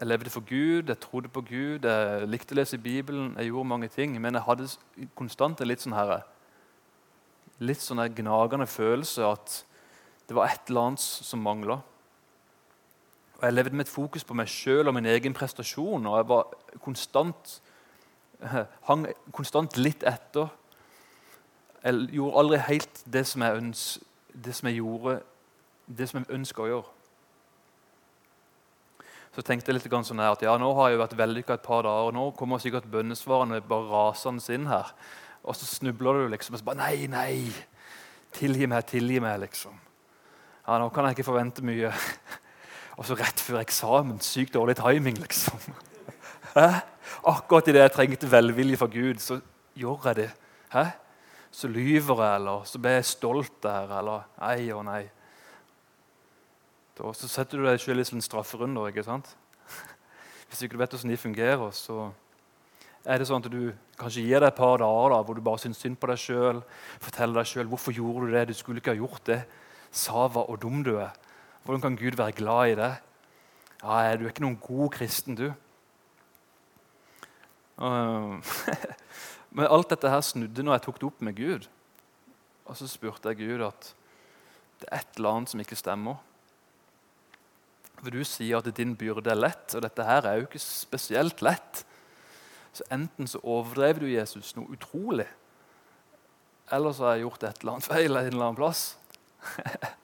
Jeg 0.02 0.08
levde 0.08 0.30
for 0.30 0.42
Gud, 0.42 0.88
jeg 0.88 1.00
trodde 1.00 1.28
på 1.30 1.42
Gud, 1.42 1.86
jeg 1.86 2.28
likte 2.28 2.56
å 2.56 2.58
lese 2.58 2.78
Bibelen. 2.78 3.36
jeg 3.38 3.46
gjorde 3.46 3.68
mange 3.68 3.88
ting, 3.88 4.22
Men 4.22 4.34
jeg 4.34 4.42
hadde 4.42 4.68
konstant 5.16 5.62
en 5.62 5.68
litt 5.68 5.82
sånn 5.82 5.94
her, 5.94 6.24
litt 7.60 7.82
sånn 7.82 8.02
gnagende 8.16 8.66
følelse 8.68 9.22
at 9.22 9.66
det 10.28 10.36
var 10.36 10.48
et 10.50 10.70
eller 10.70 10.82
annet 10.82 11.00
som 11.00 11.40
mangla. 11.40 11.82
Og 13.38 13.44
Jeg 13.44 13.54
levde 13.54 13.76
med 13.76 13.86
et 13.86 13.94
fokus 13.94 14.24
på 14.24 14.34
meg 14.34 14.48
sjøl 14.48 14.88
og 14.88 14.94
min 14.94 15.06
egen 15.06 15.34
prestasjon. 15.34 16.08
og 16.08 16.18
Jeg 16.18 16.28
var 16.28 16.48
konstant, 16.82 17.62
hang 18.90 19.06
konstant 19.32 19.78
litt 19.78 20.04
etter 20.04 20.50
jeg 21.84 22.08
gjorde 22.14 22.38
aldri 22.38 22.58
helt 22.58 23.04
det 23.14 23.28
som 23.28 23.42
jeg, 23.42 23.58
øns, 23.58 24.00
jeg 24.64 24.76
gjorde 24.76 25.22
det 25.88 26.10
som 26.10 26.20
jeg 26.20 26.36
ønska 26.36 26.62
å 26.62 26.68
gjøre. 26.68 27.01
Så 29.32 29.44
tenkte 29.48 29.72
jeg 29.72 29.80
litt 29.80 30.08
sånn 30.08 30.20
her 30.20 30.34
at 30.36 30.42
ja, 30.44 30.58
nå 30.60 30.74
har 30.76 30.90
jeg 30.90 30.98
jo 30.98 31.02
vært 31.06 31.18
vellykka 31.20 31.56
et 31.56 31.64
par 31.64 31.86
dager, 31.88 32.10
og 32.10 32.16
nå 32.16 32.26
kommer 32.36 32.60
sikkert 32.60 32.90
bønnesvarene 32.92 33.62
bare 33.68 33.88
rasende 33.88 34.44
inn 34.56 34.68
her. 34.68 34.92
Og 35.48 35.56
så 35.56 35.66
snubler 35.66 36.20
du 36.20 36.34
liksom 36.34 36.58
og 36.58 36.62
så 36.62 36.68
bare 36.68 36.82
Nei, 36.84 37.08
nei! 37.12 37.36
Tilgi 38.36 38.68
meg, 38.70 38.86
tilgi 38.88 39.20
meg, 39.24 39.40
liksom. 39.42 39.76
Ja, 40.68 40.78
Nå 40.80 40.92
kan 40.94 41.08
jeg 41.08 41.18
ikke 41.18 41.28
forvente 41.32 41.64
mye. 41.68 41.90
Og 43.00 43.08
så 43.08 43.16
rett 43.20 43.42
før 43.44 43.60
eksamen. 43.60 44.22
Sykt 44.24 44.54
dårlig 44.56 44.78
timing, 44.80 45.18
liksom. 45.20 45.60
Hæ? 46.56 46.84
Akkurat 47.28 47.68
idet 47.68 47.82
jeg 47.88 47.94
trengte 47.96 48.30
velvilje 48.32 48.80
fra 48.80 48.88
Gud, 48.92 49.20
så 49.24 49.40
gjorde 49.76 50.14
jeg 50.14 50.20
det. 50.22 50.30
Hæ? 50.72 50.86
så 51.52 51.68
lyver 51.68 52.24
jeg, 52.24 52.36
eller 52.36 52.64
så 52.64 52.80
blir 52.80 52.98
jeg 52.98 53.06
stolt 53.06 53.58
der, 53.64 53.92
eller 54.00 54.24
Nei 54.40 54.72
og 54.72 54.86
nei. 54.88 55.04
Da, 56.98 57.14
så 57.16 57.30
setter 57.32 57.62
du 57.62 57.68
deg 57.68 57.80
selv 57.82 58.04
i 58.04 58.08
en 58.16 58.24
strafferunde. 58.26 58.84
ikke 58.90 59.06
sant? 59.08 59.30
Hvis 60.50 60.64
ikke 60.64 60.76
du 60.76 60.82
vet 60.82 60.92
hvordan 60.92 61.14
de 61.14 61.18
fungerer, 61.18 61.72
så 61.72 62.12
er 63.06 63.18
det 63.18 63.28
sånn 63.30 63.42
at 63.42 63.50
du 63.50 63.72
kanskje 63.98 64.26
gir 64.28 64.44
deg 64.44 64.52
et 64.52 64.60
par 64.60 64.78
dager 64.82 65.14
da, 65.14 65.22
hvor 65.26 65.38
du 65.38 65.42
bare 65.46 65.62
syns 65.64 65.80
synd 65.82 65.98
på 65.98 66.10
deg 66.12 66.20
sjøl. 66.22 66.62
Forteller 67.02 67.42
deg 67.42 67.50
sjøl 67.50 67.70
hvorfor 67.72 67.96
gjorde 67.96 68.28
du 68.28 68.36
det, 68.36 68.48
du 68.52 68.58
skulle 68.58 68.84
ikke 68.84 68.94
ha 68.94 69.00
gjort 69.00 69.24
det. 69.30 69.42
Sava 69.92 70.46
og 70.46 70.60
dum 70.62 70.84
du 70.86 70.96
er. 70.98 71.16
Hvordan 71.64 71.82
kan 71.84 71.98
Gud 71.98 72.18
være 72.20 72.38
glad 72.38 72.74
i 72.74 72.78
deg? 72.80 72.94
Ja, 73.82 74.16
du 74.18 74.26
er 74.26 74.34
ikke 74.34 74.46
noen 74.46 74.60
god 74.62 74.92
kristen, 74.94 75.38
du. 75.38 75.50
Men 79.56 79.68
alt 79.68 79.90
dette 79.90 80.10
her 80.12 80.22
snudde 80.22 80.64
når 80.64 80.78
jeg 80.78 80.86
tok 80.86 81.00
det 81.02 81.08
opp 81.10 81.24
med 81.26 81.38
Gud. 81.38 81.66
Og 82.70 82.78
så 82.78 82.88
spurte 82.90 83.32
jeg 83.32 83.42
Gud 83.42 83.66
at 83.66 83.94
det 84.82 84.90
er 84.90 85.02
et 85.02 85.18
eller 85.18 85.38
annet 85.38 85.52
som 85.52 85.62
ikke 85.62 85.78
stemmer. 85.78 86.22
For 88.02 88.14
du 88.14 88.24
sier 88.26 88.58
at 88.58 88.78
din 88.78 88.96
byrde 88.98 89.30
er 89.30 89.38
lett, 89.38 89.76
og 89.78 89.84
dette 89.86 90.06
her 90.06 90.26
er 90.26 90.40
jo 90.40 90.48
ikke 90.48 90.62
spesielt 90.64 91.42
lett. 91.46 91.84
Så 92.74 92.86
enten 92.94 93.28
så 93.30 93.42
overdrev 93.44 94.00
du 94.02 94.08
Jesus 94.10 94.56
noe 94.58 94.74
utrolig, 94.74 95.28
eller 96.72 96.96
så 96.96 97.10
har 97.10 97.18
jeg 97.18 97.26
gjort 97.26 97.44
et 97.44 97.62
eller 97.62 97.74
annet 97.76 97.90
feil 97.92 98.18
en 98.18 98.30
eller 98.32 98.46
annen 98.48 98.62
plass. 98.62 98.86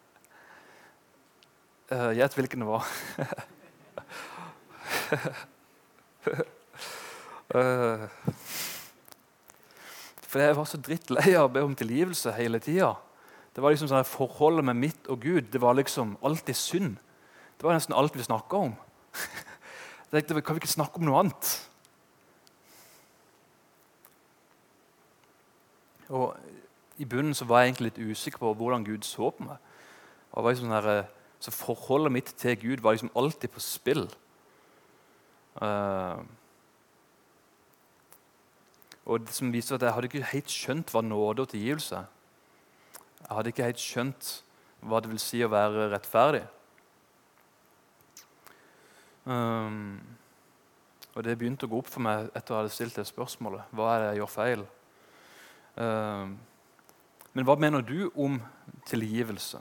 Eh, 1.88 2.10
gjett 2.18 2.34
uh, 2.34 2.40
hvilken 2.42 2.60
det 2.60 2.68
var. 2.68 2.84
uh, 7.56 8.02
For 10.28 10.44
jeg 10.44 10.58
var 10.58 10.68
så 10.68 10.80
drittlei 10.84 11.32
av 11.40 11.48
å 11.48 11.54
be 11.54 11.64
om 11.64 11.72
tilgivelse 11.80 12.34
hele 12.36 12.60
tida. 12.60 12.92
Det 13.56 13.64
var 13.64 13.72
liksom 13.72 13.88
sånn 13.88 14.04
Forholdet 14.06 14.68
med 14.68 14.82
mitt 14.84 15.08
og 15.08 15.24
Gud 15.24 15.48
det 15.54 15.62
var 15.64 15.80
liksom 15.80 16.18
alltid 16.28 16.60
synd. 16.60 17.00
Det 17.58 17.66
var 17.66 17.74
nesten 17.74 17.96
alt 17.98 18.14
vi 18.16 18.24
snakka 18.24 18.58
om. 18.68 18.76
Jeg 20.12 20.24
tenkte, 20.24 20.42
Kan 20.42 20.56
vi 20.56 20.62
ikke 20.62 20.72
snakke 20.72 21.02
om 21.02 21.08
noe 21.08 21.20
annet? 21.20 21.48
Og 26.10 26.38
I 26.98 27.06
bunnen 27.06 27.34
så 27.36 27.46
var 27.46 27.62
jeg 27.62 27.74
egentlig 27.74 27.90
litt 27.90 28.12
usikker 28.12 28.40
på 28.40 28.54
hvordan 28.54 28.86
Gud 28.86 29.04
så 29.04 29.32
på 29.34 29.44
meg. 29.44 29.58
Og 30.32 30.44
var 30.44 30.54
liksom 30.54 30.70
der, 30.70 30.88
eh, 30.88 31.10
så 31.40 31.52
Forholdet 31.52 32.12
mitt 32.12 32.34
til 32.38 32.56
Gud 32.62 32.82
var 32.82 32.94
liksom 32.94 33.12
alltid 33.16 33.50
på 33.50 33.60
spill. 33.60 34.08
Uh, 35.62 36.22
og 39.06 39.20
det 39.26 39.34
som 39.34 39.54
viser 39.54 39.76
at 39.76 39.82
Jeg 39.82 39.94
hadde 39.94 40.06
ikke 40.06 40.30
helt 40.32 40.52
skjønt 40.54 40.92
hva 40.94 41.02
nåde 41.02 41.42
og 41.42 41.50
tilgivelse 41.50 42.04
Jeg 43.24 43.32
hadde 43.32 43.50
ikke 43.50 43.66
helt 43.66 43.82
skjønt 43.82 44.28
hva 44.86 45.00
det 45.02 45.10
vil 45.10 45.20
si 45.20 45.42
å 45.42 45.50
være 45.50 45.88
rettferdig. 45.90 46.44
Um, 49.28 50.00
og 51.18 51.24
Det 51.26 51.36
begynte 51.38 51.68
å 51.68 51.72
gå 51.72 51.82
opp 51.82 51.90
for 51.92 52.04
meg 52.06 52.30
etter 52.38 52.56
å 52.56 52.62
ha 52.62 52.72
stilt 52.72 52.96
det 52.96 53.08
spørsmålet. 53.10 53.68
Hva 53.76 53.90
er 53.92 54.00
det 54.00 54.10
jeg 54.10 54.22
gjør 54.22 54.32
feil? 54.32 54.66
Um, 55.76 56.36
men 57.34 57.46
hva 57.46 57.58
mener 57.60 57.84
du 57.86 58.08
om 58.16 58.40
tilgivelse? 58.88 59.60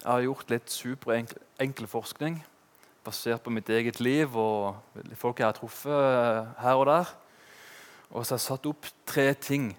Jeg 0.00 0.08
har 0.08 0.24
gjort 0.24 0.50
litt 0.50 0.72
superenkel 0.72 1.88
forskning 1.88 2.40
basert 3.04 3.44
på 3.44 3.52
mitt 3.52 3.68
eget 3.72 4.00
liv 4.00 4.34
og 4.36 4.80
folk 5.16 5.40
jeg 5.40 5.48
har 5.48 5.56
truffet 5.56 6.54
her 6.60 6.80
og 6.80 6.88
der. 6.88 7.12
Og 8.10 8.24
så 8.24 8.34
har 8.34 8.40
jeg 8.40 8.48
satt 8.48 8.68
opp 8.68 8.88
tre 9.08 9.28
ting 9.36 9.70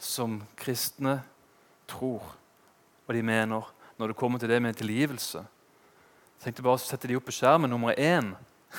som 0.00 0.38
kristne 0.60 1.18
tror 1.90 2.36
og 3.10 3.16
de 3.16 3.22
mener 3.26 3.72
når 3.98 4.12
det 4.12 4.16
kommer 4.16 4.38
til 4.38 4.48
det 4.48 4.60
med 4.62 4.76
tilgivelse. 4.78 5.42
Jeg 6.40 6.46
tenkte 6.46 6.62
bare 6.64 6.78
å 6.78 6.80
sette 6.80 7.04
de 7.04 7.18
opp 7.18 7.26
på 7.28 7.34
skjermen. 7.36 7.68
Nummer 7.68 7.98
én. 8.00 8.30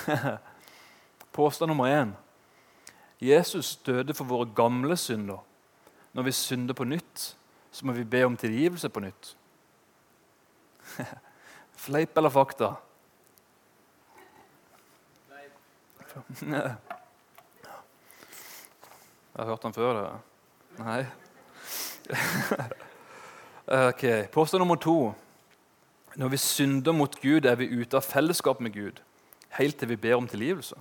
Påstand 1.38 1.70
nummer 1.70 1.86
én. 1.94 2.16
Jesus 3.22 3.76
døde 3.86 4.16
for 4.18 4.26
våre 4.26 4.50
gamle 4.58 4.98
synder. 4.98 5.44
Når 6.18 6.26
vi 6.26 6.34
synder 6.34 6.74
på 6.74 6.88
nytt, 6.90 7.36
så 7.70 7.86
må 7.86 7.94
vi 7.94 8.04
be 8.04 8.24
om 8.26 8.34
tilgivelse 8.34 8.90
på 8.90 9.04
nytt. 9.06 9.36
Fleip 11.86 12.18
eller 12.18 12.34
fakta? 12.34 12.72
Nei. 15.30 15.46
Jeg 19.32 19.38
har 19.38 19.52
hørt 19.54 19.64
den 19.70 19.78
før. 19.78 20.02
det. 20.02 20.10
Nei? 20.82 21.06
ok, 23.86 24.32
Påstand 24.34 24.66
nummer 24.66 24.82
to. 24.82 25.14
Når 26.16 26.28
vi 26.28 26.38
synder 26.38 26.92
mot 26.92 27.22
Gud, 27.22 27.46
er 27.46 27.56
vi 27.56 27.70
ute 27.72 27.98
av 27.98 28.04
fellesskap 28.04 28.60
med 28.60 28.74
Gud 28.76 29.00
helt 29.52 29.78
til 29.80 29.90
vi 29.92 30.00
ber 30.00 30.16
om 30.16 30.28
tilgivelse. 30.28 30.76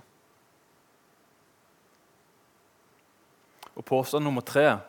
Og 3.75 3.85
påstand 3.85 4.23
nummer 4.23 4.41
tre 4.41 4.79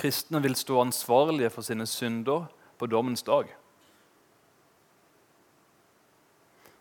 Kristne 0.00 0.40
vil 0.40 0.56
stå 0.56 0.78
ansvarlige 0.80 1.50
for 1.50 1.62
sine 1.62 1.84
synder 1.86 2.46
på 2.78 2.86
dommens 2.86 3.22
dag. 3.22 3.50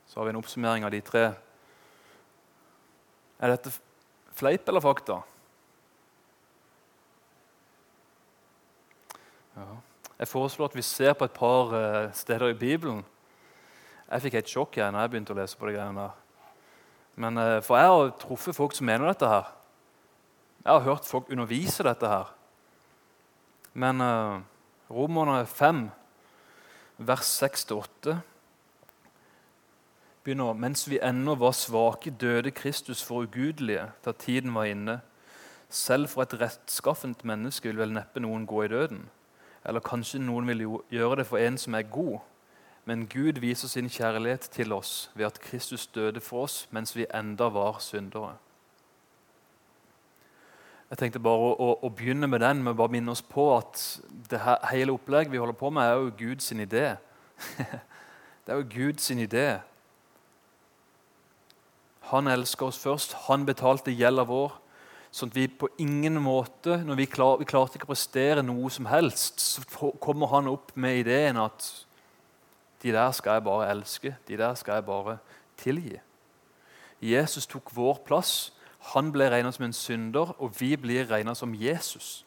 Så 0.07 0.19
har 0.19 0.25
vi 0.25 0.29
en 0.29 0.39
oppsummering 0.39 0.85
av 0.87 0.91
de 0.91 1.01
tre 1.03 1.25
er 3.39 3.51
dette 3.51 3.71
fleip 4.35 4.67
eller 4.67 4.83
fakta? 4.83 5.19
Ja. 9.55 9.67
Jeg 10.19 10.27
foreslår 10.27 10.67
at 10.67 10.75
vi 10.75 10.83
ser 10.83 11.13
på 11.15 11.25
et 11.29 11.31
par 11.31 11.71
uh, 11.71 12.13
steder 12.13 12.51
i 12.51 12.57
Bibelen. 12.59 13.05
Jeg 14.09 14.21
fikk 14.25 14.33
et 14.35 14.49
sjokk 14.51 14.77
jeg, 14.77 14.91
når 14.91 15.05
jeg 15.05 15.11
begynte 15.13 15.31
å 15.31 15.37
lese 15.37 15.55
på 15.55 15.69
det 15.69 15.77
greiene 15.77 16.01
der. 16.01 16.17
Men, 17.15 17.37
uh, 17.39 17.59
for 17.63 17.79
jeg 17.79 17.93
har 17.93 18.09
truffet 18.19 18.57
folk 18.57 18.75
som 18.75 18.89
mener 18.89 19.07
dette 19.07 19.29
her. 19.31 19.47
Jeg 20.65 20.73
har 20.73 20.83
hørt 20.83 21.07
folk 21.07 21.31
undervise 21.31 21.85
dette 21.87 22.09
her. 22.11 22.33
Men 23.79 24.03
uh, 24.03 24.41
Romerne 24.91 25.45
5, 25.47 25.85
vers 26.97 27.29
6-8 27.39 28.17
begynner 30.25 30.57
Mens 30.59 30.83
vi 30.89 30.99
ennå 30.99 31.37
var 31.39 31.55
svake, 31.55 32.11
døde 32.11 32.51
Kristus 32.51 32.99
for 33.05 33.23
ugudelige 33.23 33.87
da 34.03 34.11
tiden 34.11 34.51
var 34.53 34.67
inne. 34.67 34.97
Selv 35.69 36.11
for 36.11 36.25
et 36.25 36.35
rettskaffent 36.41 37.23
menneske 37.23 37.69
vil 37.69 37.79
vel 37.79 37.95
neppe 37.95 38.19
noen 38.19 38.43
gå 38.49 38.65
i 38.65 38.71
døden. 38.73 39.07
Eller 39.65 39.83
kanskje 39.83 40.21
noen 40.23 40.47
vil 40.47 40.65
gjøre 40.91 41.21
det 41.21 41.27
for 41.27 41.37
en 41.37 41.57
som 41.57 41.75
er 41.75 41.87
god. 41.91 42.19
Men 42.85 43.07
Gud 43.07 43.39
viser 43.39 43.67
sin 43.67 43.89
kjærlighet 43.89 44.49
til 44.51 44.73
oss 44.73 45.11
ved 45.15 45.25
at 45.25 45.39
Kristus 45.39 45.87
døde 45.87 46.19
for 46.19 46.47
oss 46.47 46.67
mens 46.71 46.95
vi 46.95 47.05
enda 47.13 47.49
var 47.53 47.79
syndere. 47.83 48.37
Jeg 50.89 50.97
tenkte 50.97 51.21
bare 51.21 51.37
å, 51.37 51.49
å, 51.53 51.73
å 51.85 51.89
begynne 51.93 52.27
med 52.27 52.41
den, 52.41 52.63
med 52.63 52.73
å 52.73 52.79
bare 52.79 52.95
minne 52.95 53.13
oss 53.13 53.21
på 53.21 53.43
at 53.59 53.77
det 54.31 54.39
her, 54.41 54.57
hele 54.71 54.95
opplegget 54.95 55.31
vi 55.31 55.37
holder 55.37 55.57
på 55.59 55.69
med, 55.69 55.85
er 55.85 55.99
jo 55.99 56.15
Guds 56.17 56.49
idé. 56.51 56.85
det 58.47 58.55
er 58.55 58.57
jo 58.57 58.65
Guds 58.73 59.11
idé. 59.13 59.59
Han 62.09 62.27
elsker 62.27 62.71
oss 62.71 62.81
først. 62.81 63.13
Han 63.27 63.45
betalte 63.45 63.93
gjelda 63.93 64.25
vår. 64.25 64.55
Sånn 65.11 65.31
at 65.31 65.37
vi 65.39 65.47
på 65.49 65.71
ingen 65.81 66.19
måte, 66.21 66.77
når 66.85 66.99
vi, 66.99 67.07
klar, 67.09 67.39
vi 67.41 67.47
klarte 67.49 67.79
ikke 67.79 67.87
å 67.87 67.93
prestere 67.95 68.43
noe 68.45 68.69
som 68.69 68.85
helst, 68.91 69.41
så 69.41 69.91
kommer 70.01 70.29
han 70.35 70.49
opp 70.51 70.75
med 70.77 71.01
ideen 71.01 71.39
at 71.41 71.65
de 72.83 72.93
der 72.93 73.11
skal 73.17 73.39
jeg 73.39 73.47
bare 73.47 73.71
elske. 73.73 74.13
De 74.27 74.37
der 74.39 74.55
skal 74.59 74.79
jeg 74.79 74.85
bare 74.87 75.17
tilgi. 75.59 75.97
Jesus 77.01 77.47
tok 77.49 77.73
vår 77.75 78.03
plass. 78.05 78.51
Han 78.93 79.11
ble 79.11 79.27
regna 79.31 79.51
som 79.51 79.65
en 79.65 79.75
synder, 79.75 80.35
og 80.37 80.53
vi 80.59 80.75
blir 80.79 81.09
regna 81.09 81.33
som 81.35 81.55
Jesus. 81.57 82.23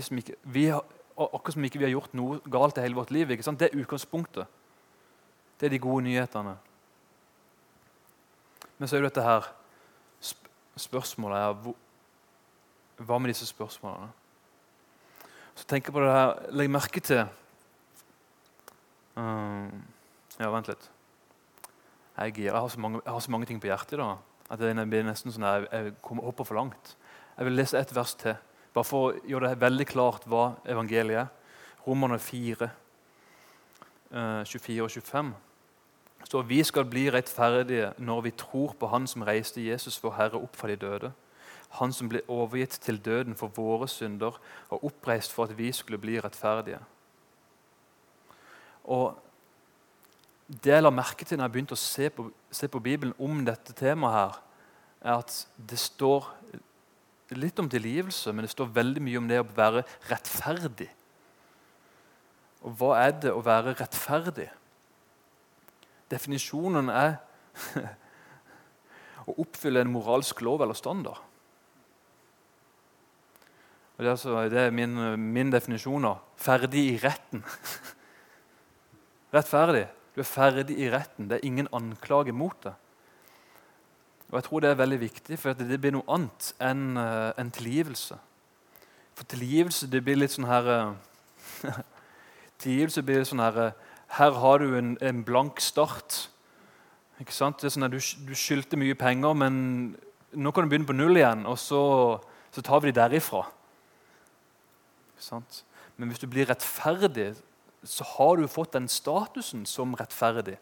Som 0.00 0.18
ikke, 0.18 0.34
vi 0.42 0.66
har, 0.72 0.82
akkurat 1.14 1.54
som 1.54 1.66
ikke 1.68 1.78
vi 1.78 1.86
har 1.86 1.94
gjort 1.94 2.16
noe 2.18 2.40
galt 2.50 2.80
i 2.80 2.82
hele 2.82 2.98
vårt 2.98 3.12
liv. 3.14 3.28
Det 3.28 3.68
er 3.68 3.76
utgangspunktet. 3.78 4.48
Det 5.60 5.68
er 5.68 5.76
de 5.76 5.78
gode 5.84 6.08
nyhetene. 6.08 6.56
Men 8.78 8.88
så 8.88 8.96
er 8.96 9.04
jo 9.04 9.10
dette 9.10 9.22
her 9.22 9.52
Spørsmålet 10.76 11.38
er 11.38 11.74
Hva 13.04 13.18
med 13.18 13.30
disse 13.30 13.46
spørsmålene? 13.46 14.10
Så 15.54 15.66
tenk 15.70 15.90
på 15.92 16.02
det 16.02 16.10
her 16.10 16.32
Legg 16.54 16.70
merke 16.72 17.02
til 17.04 17.22
um, 19.14 19.70
Ja, 20.40 20.50
vent 20.50 20.70
litt. 20.72 20.88
Jeg, 22.18 22.38
jeg, 22.38 22.50
har 22.54 22.78
mange, 22.78 23.00
jeg, 23.04 23.12
har 23.12 23.22
så 23.22 23.30
mange, 23.30 23.46
ting 23.46 23.60
på 23.62 23.70
hjertet 23.70 23.98
da, 23.98 24.16
at 24.50 24.60
det 24.60 24.74
blir 24.90 25.06
nesten 25.06 25.34
sånn 25.34 25.46
at 25.46 25.64
jeg, 25.64 25.70
jeg 25.70 25.94
kommer 26.02 26.26
opp 26.26 26.42
for 26.46 26.58
langt. 26.58 26.94
Jeg 27.36 27.48
vil 27.48 27.58
lese 27.58 27.78
et 27.78 27.94
vers 27.94 28.14
til, 28.18 28.36
bare 28.74 28.86
for 28.86 29.08
å 29.08 29.14
gjøre 29.30 29.50
det 29.50 29.62
veldig 29.62 29.86
klart 29.90 30.26
hva 30.30 30.52
evangeliet 30.70 31.24
er. 31.24 31.32
Romerne 31.86 32.18
4, 32.22 32.68
uh, 34.14 34.42
24 34.46 34.86
og 34.86 34.94
25 34.94 35.32
står 36.24 36.46
vi 36.48 36.62
skal 36.64 36.86
bli 36.88 37.08
rettferdige 37.12 37.92
når 37.98 38.20
vi 38.20 38.30
tror 38.30 38.74
på 38.78 38.88
Han 38.92 39.06
som 39.06 39.22
reiste 39.22 39.62
Jesus, 39.64 40.02
vår 40.02 40.16
Herre, 40.18 40.40
opp 40.40 40.56
fra 40.56 40.68
de 40.68 40.76
døde. 40.76 41.12
Han 41.80 41.92
som 41.92 42.08
ble 42.08 42.22
overgitt 42.30 42.78
til 42.82 43.00
døden 43.02 43.34
for 43.34 43.52
våre 43.56 43.88
synder 43.88 44.38
og 44.70 44.84
oppreist 44.84 45.32
for 45.34 45.48
at 45.48 45.58
vi 45.58 45.72
skulle 45.72 45.98
bli 45.98 46.20
rettferdige. 46.20 46.80
Og 48.84 49.20
Det 50.46 50.74
jeg 50.74 50.82
la 50.82 50.90
merke 50.92 51.24
til 51.24 51.38
når 51.38 51.46
jeg 51.46 51.52
begynte 51.52 51.72
å 51.72 51.80
se 51.80 52.10
på, 52.12 52.26
se 52.52 52.68
på 52.68 52.78
Bibelen 52.78 53.14
om 53.18 53.38
dette 53.46 53.72
temaet, 53.72 54.12
her, 54.12 54.42
er 55.00 55.22
at 55.22 55.46
det 55.56 55.78
står 55.80 56.26
litt 57.32 57.58
om 57.58 57.68
tilgivelse, 57.68 58.32
men 58.32 58.44
det 58.44 58.50
står 58.52 58.68
veldig 58.76 59.02
mye 59.06 59.22
om 59.22 59.30
det 59.30 59.40
å 59.40 59.46
være 59.56 59.86
rettferdig. 60.10 60.90
Og 62.60 62.76
hva 62.76 62.90
er 63.06 63.16
det 63.24 63.32
å 63.32 63.40
være 63.44 63.72
rettferdig? 63.80 64.50
Definisjonen 66.14 66.90
er 66.94 67.16
å 69.28 69.36
oppfylle 69.44 69.82
en 69.82 69.92
moralsk 69.92 70.40
lov 70.46 70.62
eller 70.64 70.78
standard. 70.78 71.18
Det, 73.94 74.06
er 74.06 74.10
altså, 74.10 74.38
det 74.50 74.58
er 74.58 74.72
min, 74.74 74.96
min 75.18 75.52
definisjon 75.54 76.06
av 76.08 76.22
ferdig 76.40 76.86
i 76.92 76.96
retten. 77.02 77.44
Rettferdig. 79.34 79.86
Du 80.14 80.22
er 80.22 80.26
ferdig 80.26 80.78
i 80.78 80.88
retten. 80.90 81.28
Det 81.30 81.38
er 81.38 81.46
ingen 81.46 81.68
anklage 81.74 82.34
mot 82.34 82.56
det. 82.62 82.74
Og 84.30 84.38
jeg 84.38 84.44
tror 84.44 84.60
Det 84.60 84.70
er 84.70 84.74
veldig 84.74 85.00
viktig, 85.00 85.38
for 85.38 85.52
det 85.52 85.80
blir 85.80 85.94
noe 85.94 86.06
annet 86.10 86.52
enn 86.58 86.96
uh, 86.98 87.30
en 87.38 87.50
tilgivelse. 87.50 88.18
For 89.14 89.30
tilgivelse 89.30 89.86
det 89.86 90.02
blir 90.02 90.18
litt 90.18 90.34
sånn 90.34 90.48
her 90.50 90.70
uh, 90.70 91.70
Tilgivelse 92.64 93.02
blir 93.02 93.22
litt 93.22 93.30
sånn 93.30 93.42
her 93.44 93.58
uh, 93.58 93.92
her 94.18 94.38
har 94.38 94.62
du 94.62 94.76
en, 94.78 94.94
en 95.02 95.22
blank 95.26 95.60
start. 95.60 96.28
Ikke 97.22 97.34
sant? 97.34 97.60
Det 97.60 97.68
er 97.68 97.74
sånn 97.76 97.86
at 97.86 97.94
du, 97.94 98.00
du 98.26 98.34
skyldte 98.38 98.78
mye 98.78 98.96
penger, 98.98 99.34
men 99.38 99.56
nå 100.34 100.52
kan 100.54 100.64
du 100.64 100.72
begynne 100.72 100.88
på 100.88 100.96
null 100.96 101.18
igjen, 101.18 101.44
og 101.50 101.58
så, 101.62 101.82
så 102.54 102.64
tar 102.64 102.82
vi 102.82 102.90
de 102.90 102.98
derifra. 102.98 103.44
Ikke 105.14 105.26
sant? 105.28 105.62
Men 105.96 106.10
hvis 106.10 106.22
du 106.22 106.28
blir 106.30 106.48
rettferdig, 106.50 107.32
så 107.84 108.06
har 108.16 108.38
du 108.38 108.48
fått 108.50 108.74
den 108.74 108.88
statusen 108.90 109.66
som 109.68 109.94
rettferdig. 109.98 110.56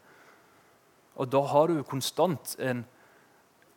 Og 1.17 1.29
da 1.33 1.43
har 1.53 1.71
du 1.71 1.85
konstant 1.87 2.57
en 2.61 2.87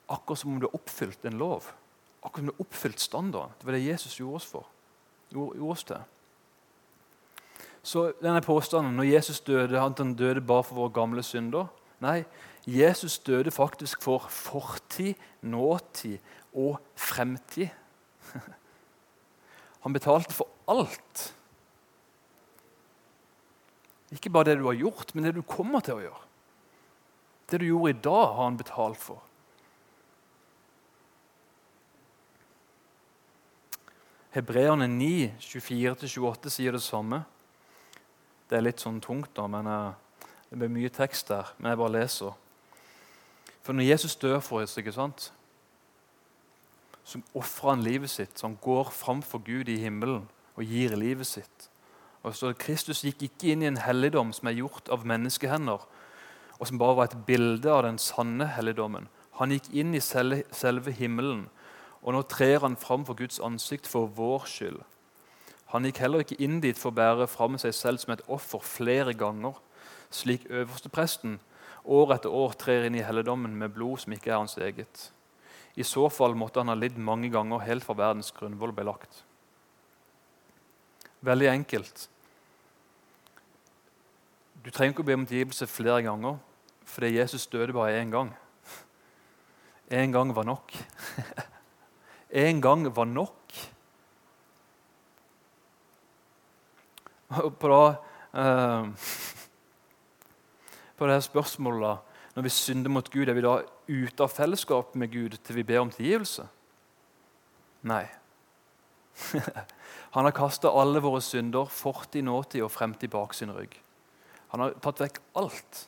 Akkurat 0.06 0.38
som 0.38 0.52
om 0.54 0.60
du 0.62 0.68
har 0.68 0.76
oppfylt 0.78 1.24
en 1.26 1.38
lov. 1.42 1.72
Akkurat 2.22 2.36
som 2.36 2.44
om 2.44 2.52
du 2.52 2.54
har 2.54 2.62
oppfylt 2.62 3.00
standarden. 3.02 3.56
Det 3.58 3.66
var 3.66 3.74
det 3.74 3.86
Jesus 3.88 4.20
gjorde 4.20 4.36
oss 4.38 4.46
for. 4.46 4.68
Gjorde, 5.34 5.62
oss 5.66 5.84
til. 5.84 6.04
Så 7.86 8.08
denne 8.18 8.42
påstanden 8.42 8.96
når 8.98 9.12
Jesus 9.12 9.44
døde, 9.46 9.78
han 9.78 10.16
døde 10.18 10.42
bare 10.42 10.66
for 10.66 10.80
våre 10.80 10.94
gamle 10.96 11.22
synder. 11.24 11.68
Nei, 12.02 12.24
Jesus 12.66 13.20
døde 13.22 13.54
faktisk 13.54 14.02
for 14.02 14.26
fortid, 14.34 15.14
nåtid 15.46 16.18
og 16.58 16.80
fremtid. 16.98 17.70
Han 19.86 19.94
betalte 19.94 20.34
for 20.34 20.50
alt. 20.66 21.28
Ikke 24.16 24.32
bare 24.34 24.50
det 24.50 24.58
du 24.58 24.66
har 24.66 24.80
gjort, 24.80 25.14
men 25.14 25.28
det 25.28 25.36
du 25.38 25.44
kommer 25.46 25.86
til 25.86 26.00
å 26.00 26.04
gjøre. 26.08 26.24
Det 27.46 27.62
du 27.62 27.68
gjorde 27.68 27.94
i 27.94 28.02
dag, 28.08 28.26
har 28.34 28.44
han 28.48 28.58
betalt 28.58 28.98
for. 28.98 29.22
Hebreerne 34.34 34.90
9, 34.90 35.36
24-28 35.38 36.52
sier 36.58 36.74
det 36.74 36.82
samme. 36.84 37.22
Det 38.50 38.58
er 38.58 38.66
litt 38.66 38.84
sånn 38.84 39.02
tungt, 39.02 39.32
da, 39.38 39.48
men 39.50 39.68
uh, 39.68 40.28
det 40.50 40.60
blir 40.60 40.74
mye 40.74 40.92
tekst 40.94 41.32
der. 41.32 41.50
Men 41.58 41.74
jeg 41.74 41.82
bare 41.82 41.96
leser. 41.98 42.36
For 43.66 43.74
når 43.74 43.90
Jesus 43.90 44.16
dør 44.22 44.40
for 44.46 44.62
oss, 44.62 44.78
ikke 44.78 44.94
sant, 44.94 45.32
så 47.06 47.22
ofrer 47.38 47.74
han 47.74 47.86
livet 47.86 48.10
sitt. 48.10 48.38
Så 48.38 48.48
han 48.48 48.60
går 48.62 48.92
framfor 48.94 49.42
Gud 49.46 49.70
i 49.70 49.80
himmelen 49.82 50.28
og 50.56 50.64
gir 50.64 50.96
livet 50.98 51.28
sitt. 51.28 51.70
Og 52.26 52.34
så 52.38 52.54
Kristus 52.58 53.04
gikk 53.06 53.28
ikke 53.28 53.52
inn 53.54 53.62
i 53.66 53.70
en 53.70 53.82
helligdom 53.82 54.32
som 54.34 54.50
er 54.50 54.58
gjort 54.58 54.90
av 54.94 55.06
menneskehender, 55.06 55.84
og 56.56 56.68
som 56.70 56.80
bare 56.80 56.98
var 56.98 57.10
et 57.10 57.26
bilde 57.28 57.70
av 57.70 57.84
den 57.86 58.00
sanne 58.02 58.48
helligdommen. 58.56 59.10
Han 59.38 59.52
gikk 59.54 59.70
inn 59.76 59.94
i 59.94 60.02
selve 60.02 60.94
himmelen, 60.96 61.46
og 62.02 62.16
nå 62.16 62.24
trer 62.32 62.64
han 62.64 62.78
fram 62.80 63.06
for 63.06 63.18
Guds 63.20 63.42
ansikt 63.44 63.90
for 63.90 64.10
vår 64.18 64.48
skyld. 64.50 64.82
Han 65.74 65.88
gikk 65.88 66.00
heller 66.04 66.22
ikke 66.24 66.38
inn 66.44 66.60
dit 66.62 66.78
for 66.78 66.94
å 66.94 66.98
bære 66.98 67.28
fram 67.28 67.58
seg 67.62 67.74
selv 67.74 68.02
som 68.02 68.14
et 68.14 68.24
offer 68.32 68.62
flere 68.64 69.16
ganger, 69.18 69.58
slik 70.14 70.46
øverstepresten 70.50 71.40
år 71.86 72.16
etter 72.16 72.34
år 72.34 72.56
trer 72.58 72.88
inn 72.88 72.98
i 72.98 73.04
helligdommen 73.06 73.56
med 73.58 73.74
blod 73.76 74.04
som 74.04 74.14
ikke 74.16 74.32
er 74.32 74.40
hans 74.40 74.58
eget. 74.58 75.10
I 75.76 75.84
så 75.84 76.08
fall 76.10 76.38
måtte 76.38 76.62
han 76.62 76.72
ha 76.72 76.78
lidd 76.78 76.98
mange 76.98 77.30
ganger 77.34 77.66
helt 77.66 77.86
fra 77.86 77.98
verdens 77.98 78.32
grunnvoll 78.36 78.74
ble 78.76 78.86
lagt. 78.88 79.24
Veldig 81.26 81.50
enkelt. 81.52 82.08
Du 84.64 84.72
trenger 84.72 84.96
ikke 84.96 85.06
å 85.06 85.10
be 85.10 85.18
om 85.18 85.28
tilgivelse 85.28 85.68
flere 85.70 86.02
ganger, 86.06 86.40
fordi 86.90 87.18
Jesus 87.18 87.48
døde 87.52 87.76
bare 87.76 88.00
én 88.00 88.14
gang. 88.14 88.32
Én 89.92 90.14
gang 90.14 90.32
var 90.34 90.48
nok. 90.48 90.74
Én 92.46 92.62
gang 92.62 92.88
var 92.96 93.06
nok. 93.06 93.54
På, 97.60 97.68
da, 97.72 97.96
eh, 98.42 98.86
på 100.98 101.08
det 101.10 101.24
spørsmålet 101.24 101.88
da, 101.88 101.96
Når 102.36 102.44
vi 102.44 102.50
synder 102.52 102.92
mot 102.92 103.10
Gud, 103.12 103.30
er 103.30 103.34
vi 103.34 103.42
da 103.46 103.62
ute 103.88 104.24
av 104.24 104.34
fellesskap 104.34 104.96
med 105.00 105.12
Gud 105.14 105.38
til 105.40 105.56
vi 105.56 105.64
ber 105.64 105.80
om 105.86 105.92
tilgivelse? 105.92 106.44
Nei. 107.88 108.04
Han 110.16 110.28
har 110.28 110.36
kasta 110.36 110.68
alle 110.68 111.00
våre 111.00 111.22
synder, 111.24 111.70
fortid, 111.72 112.26
nåtid 112.28 112.66
og 112.66 112.74
fremtid, 112.74 113.14
bak 113.14 113.34
sin 113.34 113.54
rygg. 113.56 113.78
Han 114.52 114.66
har 114.66 114.76
tatt 114.84 115.02
vekk 115.06 115.22
alt. 115.40 115.86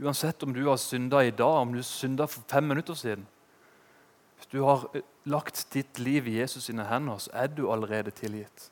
Uansett 0.00 0.42
om 0.42 0.52
du 0.56 0.62
har 0.66 0.80
synda 0.80 1.20
i 1.24 1.30
dag, 1.36 1.60
om 1.60 1.74
du 1.76 1.82
synda 1.84 2.26
for 2.28 2.44
fem 2.48 2.64
minutter 2.68 2.96
siden. 2.96 3.26
Hvis 4.38 4.48
du 4.54 4.62
har 4.64 4.86
eh, 4.96 5.04
lagt 5.28 5.66
ditt 5.74 6.00
liv 6.00 6.28
i 6.28 6.38
Jesus 6.38 6.70
sine 6.70 6.86
hender, 6.88 7.20
så 7.20 7.32
er 7.36 7.52
du 7.52 7.66
allerede 7.68 8.12
tilgitt. 8.16 8.70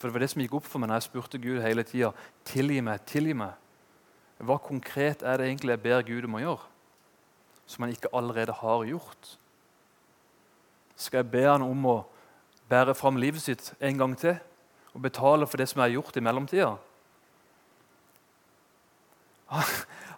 For 0.00 0.08
Det 0.08 0.14
var 0.14 0.22
det 0.24 0.30
som 0.32 0.40
gikk 0.40 0.54
opp 0.56 0.64
for 0.64 0.80
meg 0.80 0.88
når 0.88 0.96
jeg 0.96 1.10
spurte 1.10 1.38
Gud 1.42 1.58
hele 1.60 1.82
tida 1.84 2.14
tilgi 2.48 2.80
meg, 2.80 3.02
tilgi 3.04 3.34
meg. 3.36 3.52
Hva 4.40 4.56
konkret 4.64 5.20
er 5.20 5.36
det 5.36 5.50
egentlig 5.50 5.74
jeg 5.74 5.82
ber 5.84 6.06
Gud 6.08 6.24
om 6.24 6.38
å 6.38 6.40
gjøre, 6.40 6.68
som 7.68 7.84
han 7.84 7.92
ikke 7.92 8.08
allerede 8.16 8.54
har 8.62 8.86
gjort? 8.88 9.34
Skal 10.96 11.20
jeg 11.20 11.28
be 11.34 11.44
han 11.44 11.66
om 11.66 11.84
å 11.84 11.98
bære 12.72 12.96
fram 12.96 13.20
livet 13.20 13.44
sitt 13.44 13.74
en 13.76 14.00
gang 14.00 14.16
til 14.16 14.38
og 14.94 15.04
betale 15.04 15.44
for 15.46 15.60
det 15.60 15.68
som 15.68 15.82
jeg 15.82 15.90
har 15.90 15.98
gjort 15.98 16.16
i 16.16 16.24
mellomtida? 16.24 16.72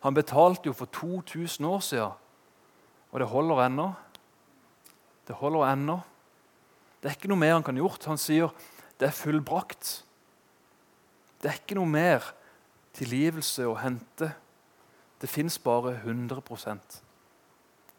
Han 0.03 0.15
betalte 0.15 0.67
jo 0.67 0.73
for 0.75 0.91
2000 0.91 1.67
år 1.67 1.83
siden, 1.87 2.17
og 3.13 3.21
det 3.21 3.29
holder 3.31 3.61
ennå. 3.67 3.85
Det 5.29 5.37
holder 5.39 5.69
ennå. 5.73 6.01
Det 6.99 7.11
er 7.11 7.15
ikke 7.15 7.31
noe 7.31 7.39
mer 7.39 7.55
han 7.55 7.63
kan 7.67 7.79
gjort. 7.79 8.05
Han 8.11 8.19
sier 8.19 8.51
det 9.03 9.09
er 9.09 9.19
fullbrakt. 9.19 10.05
Det 11.43 11.51
er 11.51 11.57
ikke 11.59 11.75
noe 11.75 11.91
mer 11.91 12.23
tilgivelse 12.95 13.65
å 13.67 13.75
hente. 13.83 14.29
Det 15.19 15.27
fins 15.31 15.59
bare 15.63 15.97
100% 16.03 17.03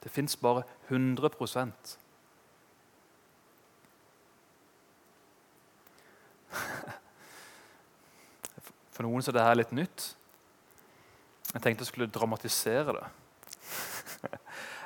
Det 0.04 0.12
fins 0.12 0.36
bare 0.40 0.64
100% 0.90 1.98
For 8.94 9.04
noen 9.04 9.24
så 9.24 9.32
er 9.32 9.38
dette 9.40 9.60
litt 9.60 9.72
nytt. 9.76 10.16
Jeg 11.52 11.62
tenkte 11.64 11.84
jeg 11.84 11.92
skulle 11.92 12.16
dramatisere 12.16 12.92
det. 13.00 13.08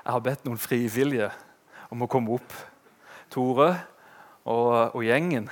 Jeg 0.07 0.13
har 0.13 0.23
bedt 0.23 0.45
noen 0.47 0.61
frivillige 0.61 1.29
om 1.93 2.01
å 2.05 2.09
komme 2.09 2.33
opp. 2.37 2.53
Tore 3.33 3.69
og, 4.47 4.95
og 4.95 5.01
gjengen. 5.03 5.49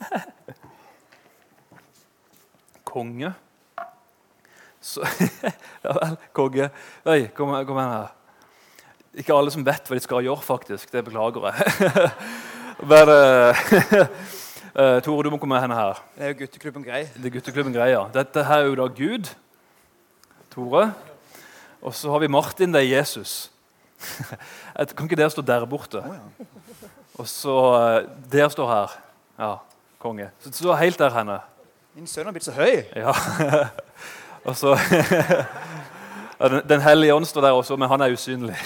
Konge. 2.90 3.34
Så, 4.80 5.04
ja 5.84 5.92
vel, 5.92 6.16
konge. 6.32 6.70
Oi, 7.04 7.28
kom, 7.36 7.52
kom 7.68 7.78
her. 7.78 8.08
Ikke 9.20 9.34
alle 9.36 9.52
som 9.52 9.64
vet 9.66 9.90
hva 9.90 9.98
de 9.98 10.04
skal 10.04 10.24
gjøre, 10.24 10.46
faktisk. 10.46 10.92
Det 10.92 11.04
beklager 11.04 11.50
jeg. 11.50 11.56
Men 12.90 13.06
uh, 13.12 13.54
Tore, 15.04 15.24
du 15.26 15.30
må 15.34 15.38
komme 15.42 15.60
henne 15.60 15.76
her. 15.76 16.00
Det 16.16 16.24
er 16.24 16.32
jo 16.32 16.40
gutteklubben 16.40 16.86
Grei. 16.86 17.02
Det 17.12 17.28
er 17.28 17.36
gutteklubben 17.36 17.76
Grei, 17.76 17.90
ja. 17.92 18.06
Dette 18.14 18.46
her 18.48 18.64
er 18.64 18.70
jo 18.70 18.78
da 18.80 18.86
Gud. 18.88 19.24
Tore. 20.54 20.84
Og 21.84 21.92
så 21.96 22.06
har 22.14 22.20
vi 22.24 22.32
Martin, 22.32 22.72
det 22.72 22.80
er 22.86 22.94
Jesus. 22.96 23.32
kan 24.00 25.04
ikke 25.04 25.18
dere 25.18 25.32
stå 25.32 25.42
der 25.44 25.68
borte? 25.68 26.00
Og 27.20 27.28
så 27.28 27.56
uh, 27.76 28.08
Dere 28.32 28.50
står 28.52 28.68
her. 28.72 28.88
Ja, 29.40 29.52
konge. 30.00 30.30
Så 30.40 30.52
stå 30.52 30.74
helt 30.80 30.98
der 30.98 31.12
henne. 31.12 31.38
Min 31.94 32.06
sønn 32.08 32.24
har 32.24 32.32
blitt 32.32 32.46
så 32.46 32.54
høy. 32.56 32.82
Ja. 32.96 33.12
og 34.48 34.56
så 34.56 34.76
Den, 36.40 36.62
den 36.64 36.80
hellige 36.80 37.14
ånd 37.14 37.26
står 37.28 37.44
der 37.44 37.52
også, 37.52 37.76
men 37.76 37.88
han 37.88 38.00
er 38.00 38.14
usynlig. 38.16 38.56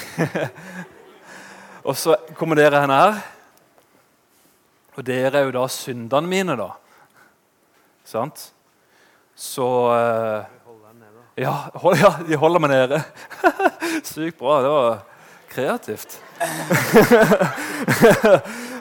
og 1.88 1.97
så 1.99 2.14
kommer 2.38 2.55
dere 2.55 2.85
henne 2.85 2.99
her. 3.01 3.16
Og 4.94 5.03
dere 5.07 5.40
er 5.40 5.49
jo 5.49 5.57
da 5.57 5.64
syndene 5.66 6.31
mine, 6.31 6.55
da. 6.55 6.68
Sant? 8.07 8.53
Så 9.35 9.66
uh, 9.90 10.47
ja, 11.35 11.55
hold, 11.83 11.99
ja, 11.99 12.12
de 12.29 12.38
holder 12.38 12.62
meg 12.62 12.70
nede. 12.77 13.03
Sykt 14.12 14.38
bra. 14.38 14.61
Det 14.62 14.70
var 14.70 15.01
kreativt. 15.51 16.20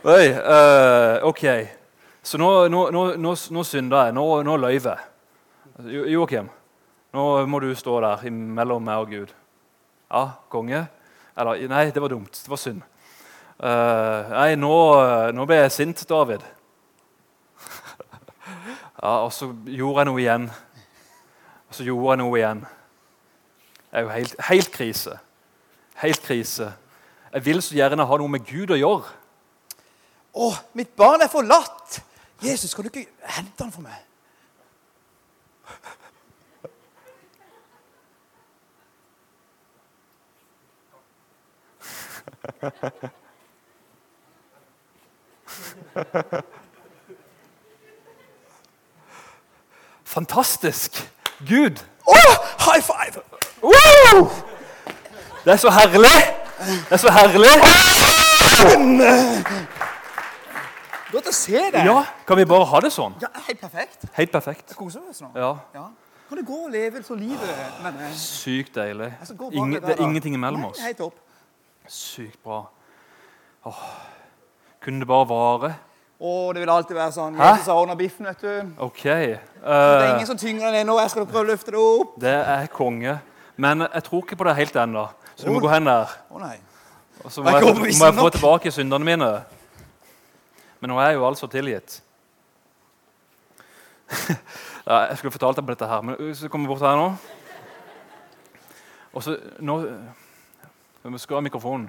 Oi, 0.05 0.27
uh, 0.37 1.25
ok. 1.33 1.47
Så 2.23 2.39
nå, 2.39 2.49
nå, 2.71 2.87
nå, 3.19 3.35
nå 3.51 3.63
synder 3.67 4.07
jeg. 4.07 4.15
Nå, 4.15 4.25
nå 4.47 4.55
løyver 4.55 4.95
jeg. 4.95 5.09
Joakim, 6.13 6.47
nå 7.11 7.23
må 7.49 7.59
du 7.59 7.73
stå 7.75 7.97
der 8.05 8.23
mellom 8.31 8.85
meg 8.87 9.01
og 9.03 9.09
Gud. 9.11 9.33
Ja, 10.07 10.27
konge? 10.53 10.85
Eller 11.35 11.63
Nei, 11.67 11.89
det 11.91 12.01
var 12.01 12.13
dumt. 12.13 12.37
Det 12.37 12.51
var 12.51 12.61
synd. 12.61 12.83
Uh, 13.59 14.29
nei, 14.31 14.53
nå, 14.59 14.75
nå, 15.35 15.47
ble 15.49 15.57
jeg 15.59 15.73
sint, 15.75 16.05
David. 16.09 16.45
ja, 19.01 19.17
Og 19.25 19.33
så 19.35 19.49
gjorde 19.67 20.05
jeg 20.05 20.09
noe 20.11 20.23
igjen. 20.23 20.47
Og 21.67 21.75
så 21.75 21.89
gjorde 21.89 22.13
jeg 22.13 22.21
noe 22.23 22.39
igjen. 22.39 22.63
Det 23.83 23.99
er 23.99 24.07
jo 24.07 24.13
helt, 24.13 24.39
helt 24.47 24.71
krise. 24.71 25.17
Helt 25.99 26.23
krise. 26.23 26.71
Jeg 27.33 27.45
vil 27.49 27.61
så 27.65 27.75
gjerne 27.75 28.07
ha 28.07 28.21
noe 28.21 28.31
med 28.31 28.47
Gud 28.47 28.71
å 28.71 28.79
gjøre. 28.79 29.11
Å, 30.33 30.49
mitt 30.77 30.95
barn 30.97 31.25
er 31.25 31.33
forlatt! 31.33 31.99
Jesus, 32.43 32.73
kan 32.73 32.83
du 32.83 32.89
ikke 32.93 33.09
hente 33.23 33.63
han 33.63 33.71
for 33.71 33.81
meg? 33.81 33.91
Fantastisk! 50.03 51.11
Gud! 51.39 51.85
Oh, 52.07 52.35
high 52.59 52.83
five! 52.83 53.21
Wow! 53.63 54.29
Det 55.45 55.51
er 55.53 55.55
så 55.55 55.69
herlig! 55.69 56.35
Det 56.59 56.91
er 56.91 56.97
så 56.97 57.11
herlig! 57.11 57.49
Godt 61.13 61.29
å 61.29 61.33
se 61.35 61.59
deg. 61.71 61.83
Ja, 61.85 61.99
Kan 62.27 62.39
vi 62.39 62.45
bare 62.49 62.65
ha 62.71 62.79
det 62.81 62.89
sånn? 62.93 63.13
Ja, 63.21 63.29
Helt 63.47 63.61
perfekt. 63.61 64.07
Helt 64.17 64.31
perfekt. 64.33 64.73
Jeg 64.73 64.79
koser 64.79 65.03
oss 65.09 65.21
nå. 65.21 65.29
Ja. 65.37 65.51
Ja. 65.75 65.87
Kan 66.29 66.39
du 66.39 66.45
gå 66.47 66.59
og 66.65 66.71
leve 66.73 67.03
så 67.05 67.13
livet 67.13 67.81
med 67.83 67.99
meg? 67.99 68.15
Sykt 68.17 68.73
deilig. 68.79 69.11
Altså, 69.19 69.35
Ingen, 69.51 69.75
det 69.75 69.81
der, 69.83 69.87
det 69.91 69.99
er 69.99 70.07
ingenting 70.07 70.33
imellom 70.33 70.63
Nei, 70.65 70.71
oss. 70.71 70.81
Helt 70.81 70.97
topp. 70.97 71.19
Sykt 71.87 72.39
bra. 72.41 72.63
Åh. 73.69 73.83
Kunne 74.83 75.03
det 75.03 75.07
bare 75.07 75.27
vare? 75.29 75.73
Å, 76.23 76.33
det 76.55 76.63
vil 76.63 76.71
alltid 76.71 76.97
være 76.97 77.13
sånn. 77.13 77.37
Hæ? 77.37 77.51
Jesus 77.53 77.69
har 77.69 77.83
ordna 77.83 77.95
biffen, 77.99 78.27
vet 78.31 78.41
du. 78.41 78.73
OK. 78.87 79.03
Det 79.03 79.13
er 79.21 80.07
eh, 80.07 80.09
ingen 80.15 80.29
som 80.29 80.39
tynger 80.39 80.69
den 80.71 80.81
ennå. 80.81 80.97
Jeg 81.03 81.13
skal 81.13 81.27
prøve 81.27 81.45
å 81.45 81.49
løfte 81.51 81.75
det 81.75 81.81
opp. 81.83 82.17
det 82.23 82.35
er 82.57 82.69
konge. 82.73 83.17
Men 83.61 83.85
jeg 83.85 84.05
tror 84.07 84.23
ikke 84.25 84.39
på 84.39 84.47
det 84.47 84.55
helt 84.63 84.79
ennå. 84.87 85.05
Så 85.35 85.45
du 85.45 85.53
må 85.53 85.61
gå 85.61 85.69
hen 85.69 85.85
der. 85.89 86.13
Å 86.33 86.41
nei. 86.41 86.55
Og 87.23 87.31
så 87.31 87.43
må 87.43 87.53
jeg, 87.53 87.67
jeg, 87.67 87.97
må 87.99 88.07
jeg 88.09 88.17
få 88.17 88.29
tilbake 88.35 88.71
syndene 88.73 89.05
mine. 89.05 89.29
Men 90.83 90.91
nå 90.91 90.97
er 90.99 91.13
jo 91.15 91.21
altså 91.23 91.47
tilgitt. 91.47 91.93
ja, 94.83 94.97
jeg 95.07 95.15
skulle 95.21 95.31
fortalt 95.31 95.55
deg 95.55 95.63
på 95.63 95.71
dette 95.71 95.87
her, 95.87 96.01
men 96.03 96.17
så 96.35 96.49
kommer 96.51 96.67
vi 96.67 96.73
bort 96.73 96.83
her 96.83 96.97
nå. 96.99 97.05
Og 99.15 99.23
så 99.23 99.37
nå 99.63 99.77
Vi 101.05 101.21
skal 101.23 101.39
ha 101.39 101.43
mikrofonen. 101.45 101.87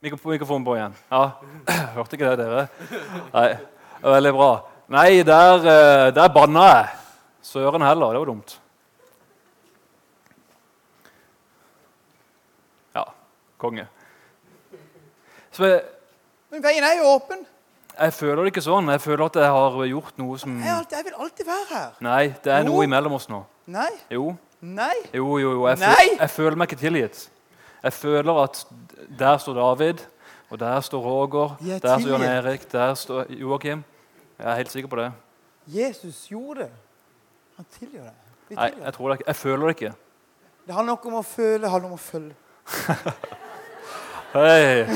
Mikro- 0.00 0.30
Mikrofonen 0.30 0.64
på 0.64 0.76
igjen. 0.76 0.94
Ja, 1.10 1.30
Hørte 1.96 2.16
ikke 2.16 2.30
det, 2.30 2.38
dere? 2.44 2.68
Nei, 3.34 3.48
Veldig 4.00 4.32
bra. 4.32 4.50
Nei, 4.90 5.22
der, 5.28 5.66
eh, 5.70 6.06
der 6.16 6.30
banna 6.32 6.62
jeg. 6.70 6.86
Søren 7.42 7.82
heller. 7.82 8.12
Det 8.12 8.20
var 8.20 8.26
dumt. 8.26 8.60
Ja, 12.94 13.04
konge. 13.58 13.86
Så 15.50 15.64
jeg, 15.66 15.80
Men 16.50 16.62
veien 16.64 16.84
er 16.84 16.96
jo 16.98 17.08
åpen. 17.14 17.44
jeg 18.00 18.12
føler 18.12 18.42
det 18.44 18.52
ikke 18.54 18.64
sånn. 18.64 18.88
Jeg 18.90 19.00
føler 19.04 19.24
at 19.26 19.36
jeg 19.40 19.50
har 19.56 19.80
gjort 19.90 20.18
noe 20.18 20.38
som 20.38 20.58
Jeg, 20.60 20.70
alltid, 20.76 20.96
jeg 20.96 21.04
vil 21.04 21.18
alltid 21.24 21.46
være 21.46 21.66
her. 21.70 21.90
Nei, 22.00 22.22
det 22.44 22.52
er 22.52 22.62
Jo. 22.64 22.70
noe 22.72 22.84
imellom 22.84 23.12
oss 23.18 23.28
nå. 23.28 23.44
Nei. 23.66 23.90
Jo, 24.10 24.36
Nei. 24.60 24.94
jo, 25.14 25.38
jo. 25.38 25.52
jo. 25.52 25.66
Jeg, 25.68 25.78
Nei. 25.78 25.94
Føler, 25.94 26.20
jeg 26.20 26.30
føler 26.30 26.56
meg 26.56 26.68
ikke 26.72 26.80
tilgitt. 26.80 27.30
Jeg 27.82 27.92
føler 27.92 28.42
at 28.42 28.64
der 29.18 29.38
står 29.38 29.54
David, 29.54 29.98
og 30.50 30.58
der 30.58 30.80
står 30.80 31.00
Roger, 31.02 31.56
er 31.62 31.78
der 31.78 31.98
står 31.98 32.18
Jan. 32.18 32.44
Erik, 32.44 32.72
der 32.72 32.94
står 32.94 33.24
Joakim. 33.30 33.84
Jeg 34.38 34.46
er 34.50 34.54
helt 34.56 34.70
sikker 34.72 34.88
på 34.88 34.96
det. 34.96 35.12
Jesus 35.66 36.26
gjorde 36.28 36.60
det. 36.64 36.70
Han 37.60 37.66
tilgir 37.76 38.00
deg. 38.00 38.16
Vi 38.48 38.54
Nei, 38.56 38.68
tilgir. 38.70 38.84
jeg, 38.86 38.92
tror 38.96 39.06
det 39.10 39.14
ikke. 39.18 39.26
jeg 39.28 39.36
føler 39.36 39.62
det 39.66 39.72
ikke. 39.76 39.92
Det 40.66 40.72
handler 40.74 40.92
nok 40.94 41.04
om 41.10 41.14
å 41.18 41.22
føle, 41.28 41.60
det 41.60 41.70
handler 41.70 41.88
om 41.90 41.92
å 41.92 42.00
følge. 42.00 42.34
Hei. 44.32 44.86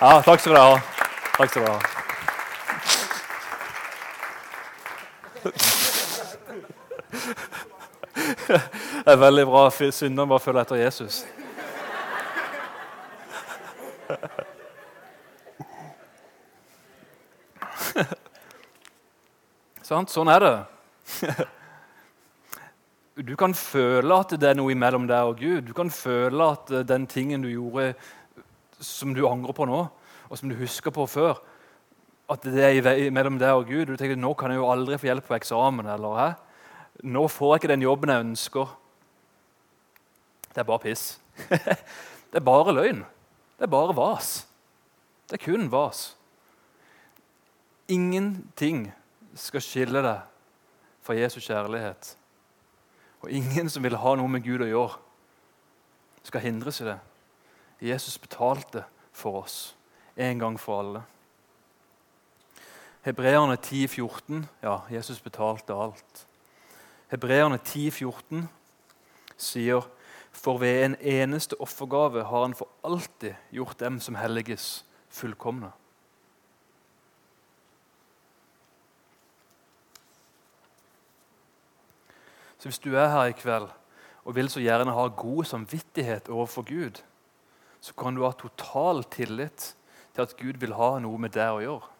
Ja, 0.00 0.22
takk 0.24 0.40
skal 0.40 0.52
dere 0.54 0.64
ha. 0.64 0.78
Takk 1.36 1.48
skal 1.52 1.62
dere 1.66 1.74
ha. 1.74 1.78
Det 9.04 9.12
er 9.12 9.20
veldig 9.20 9.44
bra. 9.52 9.68
Synderen 9.92 10.28
bare 10.32 10.40
følger 10.40 10.64
etter 10.64 10.76
Jesus. 10.80 11.26
Sant? 19.84 20.08
Sånn 20.08 20.30
er 20.32 20.40
det. 20.40 20.54
du 23.28 23.34
kan 23.36 23.52
føle 23.52 24.16
at 24.16 24.30
det 24.40 24.48
er 24.48 24.56
noe 24.56 24.72
imellom 24.72 25.04
deg 25.10 25.28
og 25.28 25.42
Gud. 25.42 25.66
Du 25.68 25.74
kan 25.76 25.92
føle 25.92 26.46
at 26.54 26.72
eh, 26.72 26.86
den 26.88 27.04
tingen 27.10 27.44
du 27.44 27.50
gjorde 27.50 27.90
som 28.80 29.12
du 29.16 29.26
angrer 29.28 29.52
på 29.56 29.66
nå, 29.68 29.82
og 30.24 30.40
som 30.40 30.48
du 30.48 30.56
husker 30.56 30.92
på 30.92 31.04
før, 31.08 31.36
at 32.32 32.48
det 32.48 32.64
er 32.64 33.12
mellom 33.12 33.36
deg 33.40 33.52
og 33.52 33.68
Gud. 33.68 33.92
Du 33.92 34.00
tenker 34.00 34.16
nå 34.16 34.32
kan 34.40 34.54
jeg 34.54 34.62
jo 34.62 34.70
aldri 34.72 34.96
få 34.96 35.10
hjelp 35.10 35.28
på 35.28 35.36
eksamen. 35.36 35.92
eller 35.92 36.16
hæ? 36.16 36.30
Nå 37.04 37.26
får 37.28 37.52
jeg 37.52 37.62
ikke 37.62 37.72
den 37.74 37.84
jobben 37.84 38.14
jeg 38.14 38.24
ønsker. 38.24 38.74
Det 40.48 40.64
er 40.64 40.70
bare 40.72 40.84
piss. 40.86 41.06
det 42.32 42.40
er 42.40 42.48
bare 42.48 42.72
løgn. 42.72 43.04
Det 43.58 43.68
er 43.68 43.76
bare 43.76 44.00
vas. 44.00 44.46
Det 45.28 45.36
er 45.36 45.44
kun 45.44 45.68
vas. 45.68 46.14
Ingenting 47.92 48.94
skal 49.34 49.62
skille 49.62 50.02
deg 50.04 50.20
fra 51.04 51.16
Jesus 51.18 51.46
kjærlighet. 51.46 52.16
Og 53.24 53.30
ingen 53.30 53.70
som 53.70 53.82
vil 53.84 53.96
ha 53.96 54.14
noe 54.16 54.30
med 54.30 54.44
Gud 54.44 54.64
å 54.64 54.68
gjøre, 54.68 55.00
skal 56.24 56.44
hindres 56.44 56.80
i 56.80 56.88
det. 56.88 56.98
Jesus 57.84 58.18
betalte 58.18 58.84
for 59.12 59.42
oss 59.42 59.74
en 60.16 60.38
gang 60.40 60.60
for 60.60 60.80
alle. 60.80 61.02
Hebreerne 63.04 63.56
10, 63.56 63.88
14, 63.88 64.46
Ja, 64.62 64.78
Jesus 64.90 65.20
betalte 65.20 65.74
alt. 65.76 66.26
Hebreerne 67.10 67.58
10, 67.58 67.90
14 67.90 68.48
sier 69.36 69.84
for 70.32 70.58
ved 70.58 70.84
en 70.84 70.96
eneste 71.00 71.60
offergave 71.60 72.24
har 72.24 72.42
han 72.42 72.54
for 72.54 72.68
alltid 72.84 73.34
gjort 73.52 73.80
dem 73.80 74.00
som 74.00 74.14
helliges, 74.14 74.84
fullkomne. 75.08 75.70
Så 82.64 82.70
hvis 82.70 82.78
du 82.80 82.94
er 82.96 83.10
her 83.12 83.28
i 83.28 83.32
kveld 83.36 83.66
og 84.24 84.36
vil 84.38 84.46
så 84.48 84.62
gjerne 84.64 84.92
ha 84.96 85.02
god 85.12 85.44
samvittighet 85.44 86.30
overfor 86.32 86.64
Gud, 86.64 87.02
så 87.80 87.92
kan 87.92 88.16
du 88.16 88.22
ha 88.24 88.30
total 88.32 89.04
tillit 89.12 89.74
til 90.14 90.22
at 90.22 90.32
Gud 90.40 90.56
vil 90.62 90.72
ha 90.72 90.94
noe 91.04 91.20
med 91.20 91.34
deg 91.36 91.52
å 91.52 91.60
gjøre. 91.60 91.90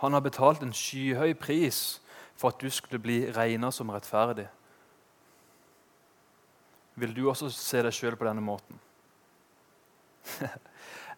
Han 0.00 0.16
har 0.16 0.24
betalt 0.24 0.64
en 0.64 0.72
skyhøy 0.72 1.36
pris 1.36 2.00
for 2.32 2.48
at 2.48 2.64
du 2.64 2.72
skulle 2.72 3.02
bli 3.04 3.18
regna 3.28 3.68
som 3.68 3.92
rettferdig. 3.92 4.48
Vil 6.96 7.12
du 7.12 7.26
også 7.28 7.52
se 7.52 7.84
deg 7.84 7.92
sjøl 7.92 8.16
på 8.16 8.24
denne 8.24 8.48
måten? 8.48 8.80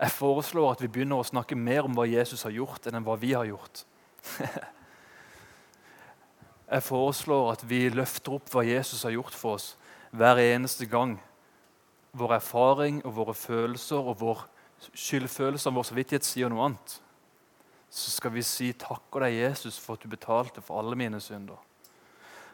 Jeg 0.02 0.10
foreslår 0.10 0.72
at 0.74 0.82
vi 0.82 0.90
begynner 0.90 1.22
å 1.22 1.30
snakke 1.30 1.54
mer 1.54 1.86
om 1.86 1.94
hva 1.94 2.10
Jesus 2.10 2.42
har 2.42 2.58
gjort, 2.58 2.90
enn 2.90 3.06
hva 3.06 3.14
vi 3.14 3.30
har 3.38 3.46
gjort. 3.46 3.86
Jeg 6.70 6.82
foreslår 6.82 7.52
at 7.52 7.64
vi 7.68 7.88
løfter 7.92 8.38
opp 8.38 8.48
hva 8.52 8.64
Jesus 8.64 9.04
har 9.04 9.12
gjort 9.12 9.36
for 9.36 9.58
oss, 9.58 9.74
hver 10.14 10.40
eneste 10.40 10.86
gang. 10.88 11.18
Vår 12.16 12.36
erfaring 12.38 13.02
og 13.04 13.16
våre 13.18 13.34
følelser 13.34 14.00
og 14.00 14.20
vår 14.22 14.44
skyldfølelse 14.92 15.68
av 15.68 15.76
vår 15.76 15.88
samvittighet 15.90 16.26
sier 16.26 16.52
noe 16.52 16.64
annet. 16.68 17.00
Så 17.90 18.10
skal 18.10 18.32
vi 18.34 18.42
si 18.42 18.72
'Takker 18.72 19.20
deg, 19.20 19.34
Jesus, 19.34 19.78
for 19.78 19.94
at 19.94 20.02
du 20.02 20.08
betalte 20.08 20.62
for 20.62 20.78
alle 20.78 20.96
mine 20.96 21.20
synder'. 21.20 21.60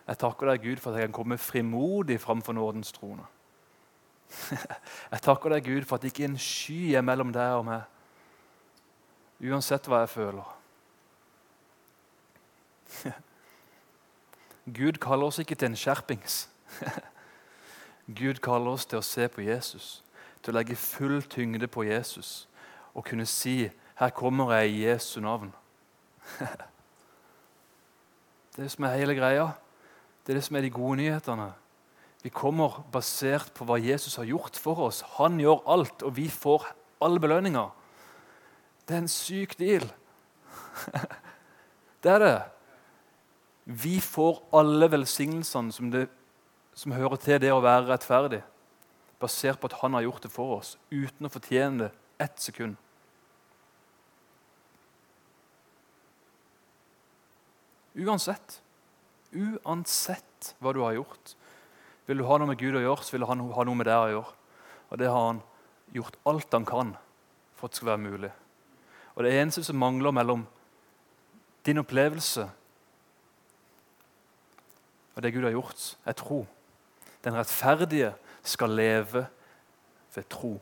Jeg 0.08 0.18
takker 0.18 0.46
deg, 0.46 0.62
Gud, 0.62 0.76
for 0.76 0.90
at 0.90 0.98
jeg 0.98 1.08
kan 1.08 1.12
komme 1.12 1.38
frimodig 1.38 2.20
framfor 2.20 2.52
nådens 2.52 2.92
trone. 2.92 3.26
Jeg 5.12 5.20
takker 5.22 5.50
deg, 5.50 5.64
Gud, 5.64 5.84
for 5.84 5.96
at 5.96 6.02
det 6.02 6.12
ikke 6.12 6.24
er 6.24 6.28
en 6.28 6.38
sky 6.38 6.94
er 6.94 7.02
mellom 7.02 7.32
deg 7.32 7.54
og 7.58 7.64
meg, 7.66 7.82
uansett 9.42 9.86
hva 9.90 10.00
jeg 10.04 10.08
føler. 10.08 10.46
Gud 14.74 15.00
kaller 15.00 15.26
oss 15.26 15.38
ikke 15.38 15.54
til 15.54 15.70
en 15.70 15.76
skjerpings. 15.76 16.48
Gud 18.20 18.40
kaller 18.42 18.74
oss 18.74 18.86
til 18.86 19.00
å 19.00 19.06
se 19.06 19.28
på 19.30 19.44
Jesus, 19.46 20.02
til 20.42 20.54
å 20.54 20.58
legge 20.58 20.78
full 20.78 21.22
tyngde 21.22 21.68
på 21.70 21.84
Jesus 21.88 22.48
og 22.94 23.04
kunne 23.04 23.26
si 23.26 23.70
'Her 24.00 24.10
kommer 24.10 24.52
jeg 24.52 24.70
i 24.70 24.84
Jesu 24.86 25.20
navn'. 25.20 25.52
Det 28.50 28.58
er 28.58 28.62
det 28.62 28.70
som 28.70 28.84
er 28.84 28.96
hele 28.96 29.14
greia. 29.14 29.52
Det 30.26 30.32
er 30.32 30.36
det 30.36 30.44
som 30.44 30.56
er 30.56 30.60
de 30.60 30.70
gode 30.70 30.96
nyhetene. 30.96 31.52
Vi 32.22 32.28
kommer 32.28 32.82
basert 32.92 33.52
på 33.54 33.64
hva 33.64 33.78
Jesus 33.80 34.16
har 34.16 34.24
gjort 34.24 34.56
for 34.56 34.74
oss. 34.74 35.00
Han 35.16 35.38
gjør 35.40 35.62
alt, 35.66 36.02
og 36.02 36.16
vi 36.16 36.28
får 36.28 36.66
alle 37.00 37.20
belønninger. 37.20 37.70
Det 38.88 38.96
er 38.96 38.98
en 38.98 39.08
syk 39.08 39.58
deal. 39.58 39.92
Det 42.02 42.12
er 42.12 42.18
det. 42.18 42.42
Vi 43.64 44.00
får 44.00 44.42
alle 44.56 44.88
velsignelsene 44.90 45.72
som, 45.72 45.90
det, 45.92 46.06
som 46.74 46.92
hører 46.96 47.20
til 47.20 47.40
det 47.42 47.52
å 47.52 47.62
være 47.62 47.88
rettferdig, 47.90 48.42
basert 49.20 49.60
på 49.60 49.70
at 49.70 49.78
han 49.82 49.94
har 49.94 50.06
gjort 50.06 50.24
det 50.24 50.32
for 50.32 50.56
oss, 50.58 50.76
uten 50.90 51.28
å 51.28 51.32
fortjene 51.32 51.84
det 51.84 51.90
ett 52.20 52.40
sekund. 52.40 52.76
Uansett. 58.00 58.60
Uansett 59.32 60.54
hva 60.60 60.72
du 60.74 60.80
har 60.84 60.96
gjort. 60.96 61.34
Vil 62.06 62.20
du 62.20 62.26
ha 62.26 62.38
noe 62.38 62.50
med 62.50 62.60
Gud 62.60 62.76
å 62.78 62.82
gjøre, 62.82 63.04
så 63.04 63.16
vil 63.16 63.26
han 63.28 63.42
ha 63.54 63.64
noe 63.66 63.78
med 63.78 63.88
deg 63.88 64.04
å 64.04 64.12
gjøre. 64.14 64.36
Og 64.90 65.00
det 65.00 65.10
har 65.10 65.26
han 65.26 65.42
gjort 65.94 66.16
alt 66.26 66.56
han 66.56 66.66
kan 66.68 66.94
for 67.58 67.68
at 67.68 67.74
det 67.74 67.80
skal 67.80 67.92
være 67.92 68.04
mulig. 68.04 68.30
Og 69.14 69.24
Det 69.24 69.34
eneste 69.36 69.64
som 69.66 69.78
mangler 69.78 70.14
mellom 70.14 70.46
din 71.66 71.82
opplevelse 71.82 72.46
og 75.20 75.24
det 75.24 75.34
Gud 75.34 75.42
har 75.42 75.50
gjort, 75.50 75.98
er 76.04 76.12
tro. 76.12 76.46
Den 77.24 77.34
rettferdige 77.36 78.14
skal 78.42 78.70
leve 78.70 79.26
ved 80.14 80.24
tro. 80.30 80.54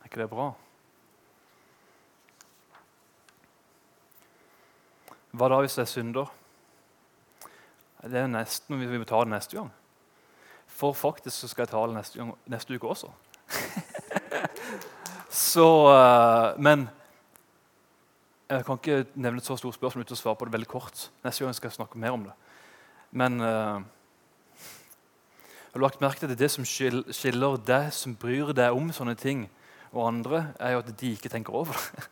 Er 0.00 0.04
ikke 0.04 0.20
det 0.20 0.26
bra? 0.30 0.48
Hva 5.30 5.48
da 5.52 5.60
hvis 5.62 5.78
jeg 5.78 5.92
synder? 5.92 6.34
Det 8.02 8.18
er 8.18 8.26
nesten, 8.26 8.80
Vi 8.80 8.98
må 8.98 9.06
ta 9.06 9.22
det 9.22 9.30
neste 9.30 9.56
gang. 9.56 9.70
For 10.66 10.92
faktisk 10.92 11.38
så 11.38 11.48
skal 11.48 11.62
jeg 11.62 11.68
ta 11.76 11.86
det 11.86 11.94
neste, 12.00 12.18
gang, 12.18 12.34
neste 12.46 12.74
uke 12.74 12.88
også. 12.88 13.12
så, 15.54 15.70
uh, 15.86 16.60
men 16.62 16.88
jeg 18.48 18.64
kan 18.64 18.78
ikke 18.78 19.04
nevne 19.14 19.40
et 19.40 19.46
så 19.46 19.56
stort 19.56 19.76
spørsmål 19.76 20.04
uten 20.04 20.16
å 20.16 20.20
svare 20.20 20.36
på 20.36 20.46
det 20.48 20.52
veldig 20.52 20.68
kort. 20.68 21.08
Neste 21.24 21.44
gang 21.44 21.54
skal 21.56 21.70
jeg 21.70 21.78
snakke 21.78 22.00
mer 22.00 22.16
om 22.16 22.26
det. 22.26 22.34
Men 23.14 23.40
uh, 23.40 23.80
har 25.74 25.82
lagt 25.82 26.00
merke 26.00 26.20
til 26.20 26.30
at 26.30 26.38
det 26.38 26.50
som 26.52 26.66
skiller 26.66 27.56
deg 27.66 27.88
som 27.94 28.16
bryr 28.16 28.52
deg 28.54 28.76
om 28.76 28.92
sånne 28.94 29.16
ting, 29.18 29.48
og 29.94 30.08
andre, 30.08 30.48
er 30.58 30.74
jo 30.74 30.82
at 30.82 30.90
de 31.00 31.12
ikke 31.14 31.30
tenker 31.30 31.54
over 31.54 31.74
det. 31.78 32.04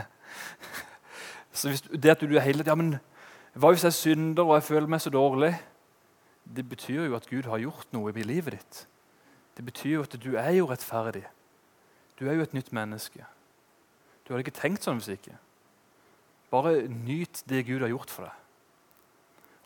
så 1.58 1.72
hvis, 1.72 1.82
det 1.92 2.12
at 2.12 2.24
du 2.24 2.36
er 2.36 2.44
hele 2.44 2.64
ja, 2.66 2.76
men 2.76 2.98
Hva 3.56 3.72
hvis 3.72 3.82
jeg 3.82 3.96
synder 3.96 4.46
og 4.46 4.54
jeg 4.54 4.68
føler 4.68 4.86
meg 4.86 5.00
så 5.02 5.10
dårlig? 5.10 5.50
Det 6.44 6.62
betyr 6.68 7.08
jo 7.08 7.16
at 7.16 7.26
Gud 7.26 7.48
har 7.50 7.58
gjort 7.58 7.92
noe 7.92 8.12
i 8.14 8.22
livet 8.22 8.54
ditt. 8.54 8.84
Det 9.56 9.64
betyr 9.66 9.96
jo 9.96 10.04
at 10.06 10.14
du 10.22 10.36
er 10.38 10.52
jo 10.54 10.68
rettferdig. 10.70 11.24
Du 12.20 12.28
er 12.28 12.38
jo 12.38 12.44
et 12.46 12.54
nytt 12.54 12.70
menneske. 12.72 13.26
Du 14.30 14.36
hadde 14.36 14.44
ikke 14.44 14.60
tenkt 14.60 14.84
sånn 14.86 15.00
hvis 15.00 15.16
ikke. 15.16 15.32
Bare 16.54 16.84
nyt 16.86 17.40
det 17.50 17.64
Gud 17.66 17.82
har 17.82 17.90
gjort 17.90 18.12
for 18.14 18.28
deg. 18.28 18.36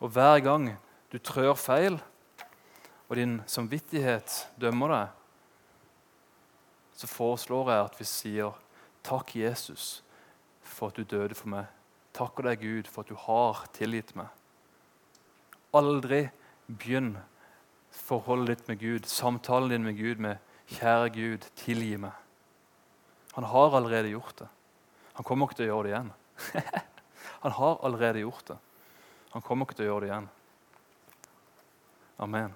Og 0.01 0.09
hver 0.15 0.39
gang 0.41 0.71
du 1.13 1.19
trør 1.21 1.53
feil, 1.53 1.99
og 3.05 3.13
din 3.19 3.35
samvittighet 3.45 4.39
dømmer 4.57 4.89
deg, 4.89 5.13
så 6.97 7.11
foreslår 7.11 7.71
jeg 7.75 7.85
at 7.91 8.01
vi 8.01 8.09
sier 8.09 8.57
takk, 9.05 9.35
Jesus, 9.37 10.01
for 10.65 10.89
at 10.89 10.97
du 10.97 11.05
døde 11.13 11.37
for 11.37 11.53
meg. 11.53 11.69
Takker 12.17 12.49
deg, 12.49 12.65
Gud, 12.65 12.89
for 12.89 13.05
at 13.05 13.13
du 13.13 13.21
har 13.21 13.67
tilgitt 13.77 14.15
meg. 14.17 14.33
Aldri 15.77 16.23
begynn 16.65 17.19
forholdet 17.93 18.63
ditt 18.63 18.73
med 18.73 18.81
Gud, 18.81 19.13
samtalen 19.13 19.77
din 19.77 19.85
med 19.85 20.01
Gud 20.01 20.17
med 20.17 20.41
'Kjære 20.65 21.09
Gud, 21.13 21.51
tilgi 21.53 22.01
meg'. 22.01 22.24
Han 23.35 23.43
har 23.51 23.75
allerede 23.75 24.13
gjort 24.13 24.37
det. 24.37 24.47
Han 25.13 25.27
kommer 25.27 25.47
ikke 25.49 25.59
til 25.59 25.67
å 25.67 25.73
gjøre 25.73 25.87
det 25.87 25.93
igjen. 25.93 26.11
Han 27.45 27.55
har 27.55 27.81
allerede 27.87 28.23
gjort 28.23 28.47
det. 28.47 28.57
Han 29.35 29.43
kommer 29.43 29.67
ikke 29.67 29.77
til 29.79 29.85
å 29.85 29.89
gjøre 29.89 30.05
det 30.05 30.11
igjen. 30.11 30.29
Amen. 32.23 32.55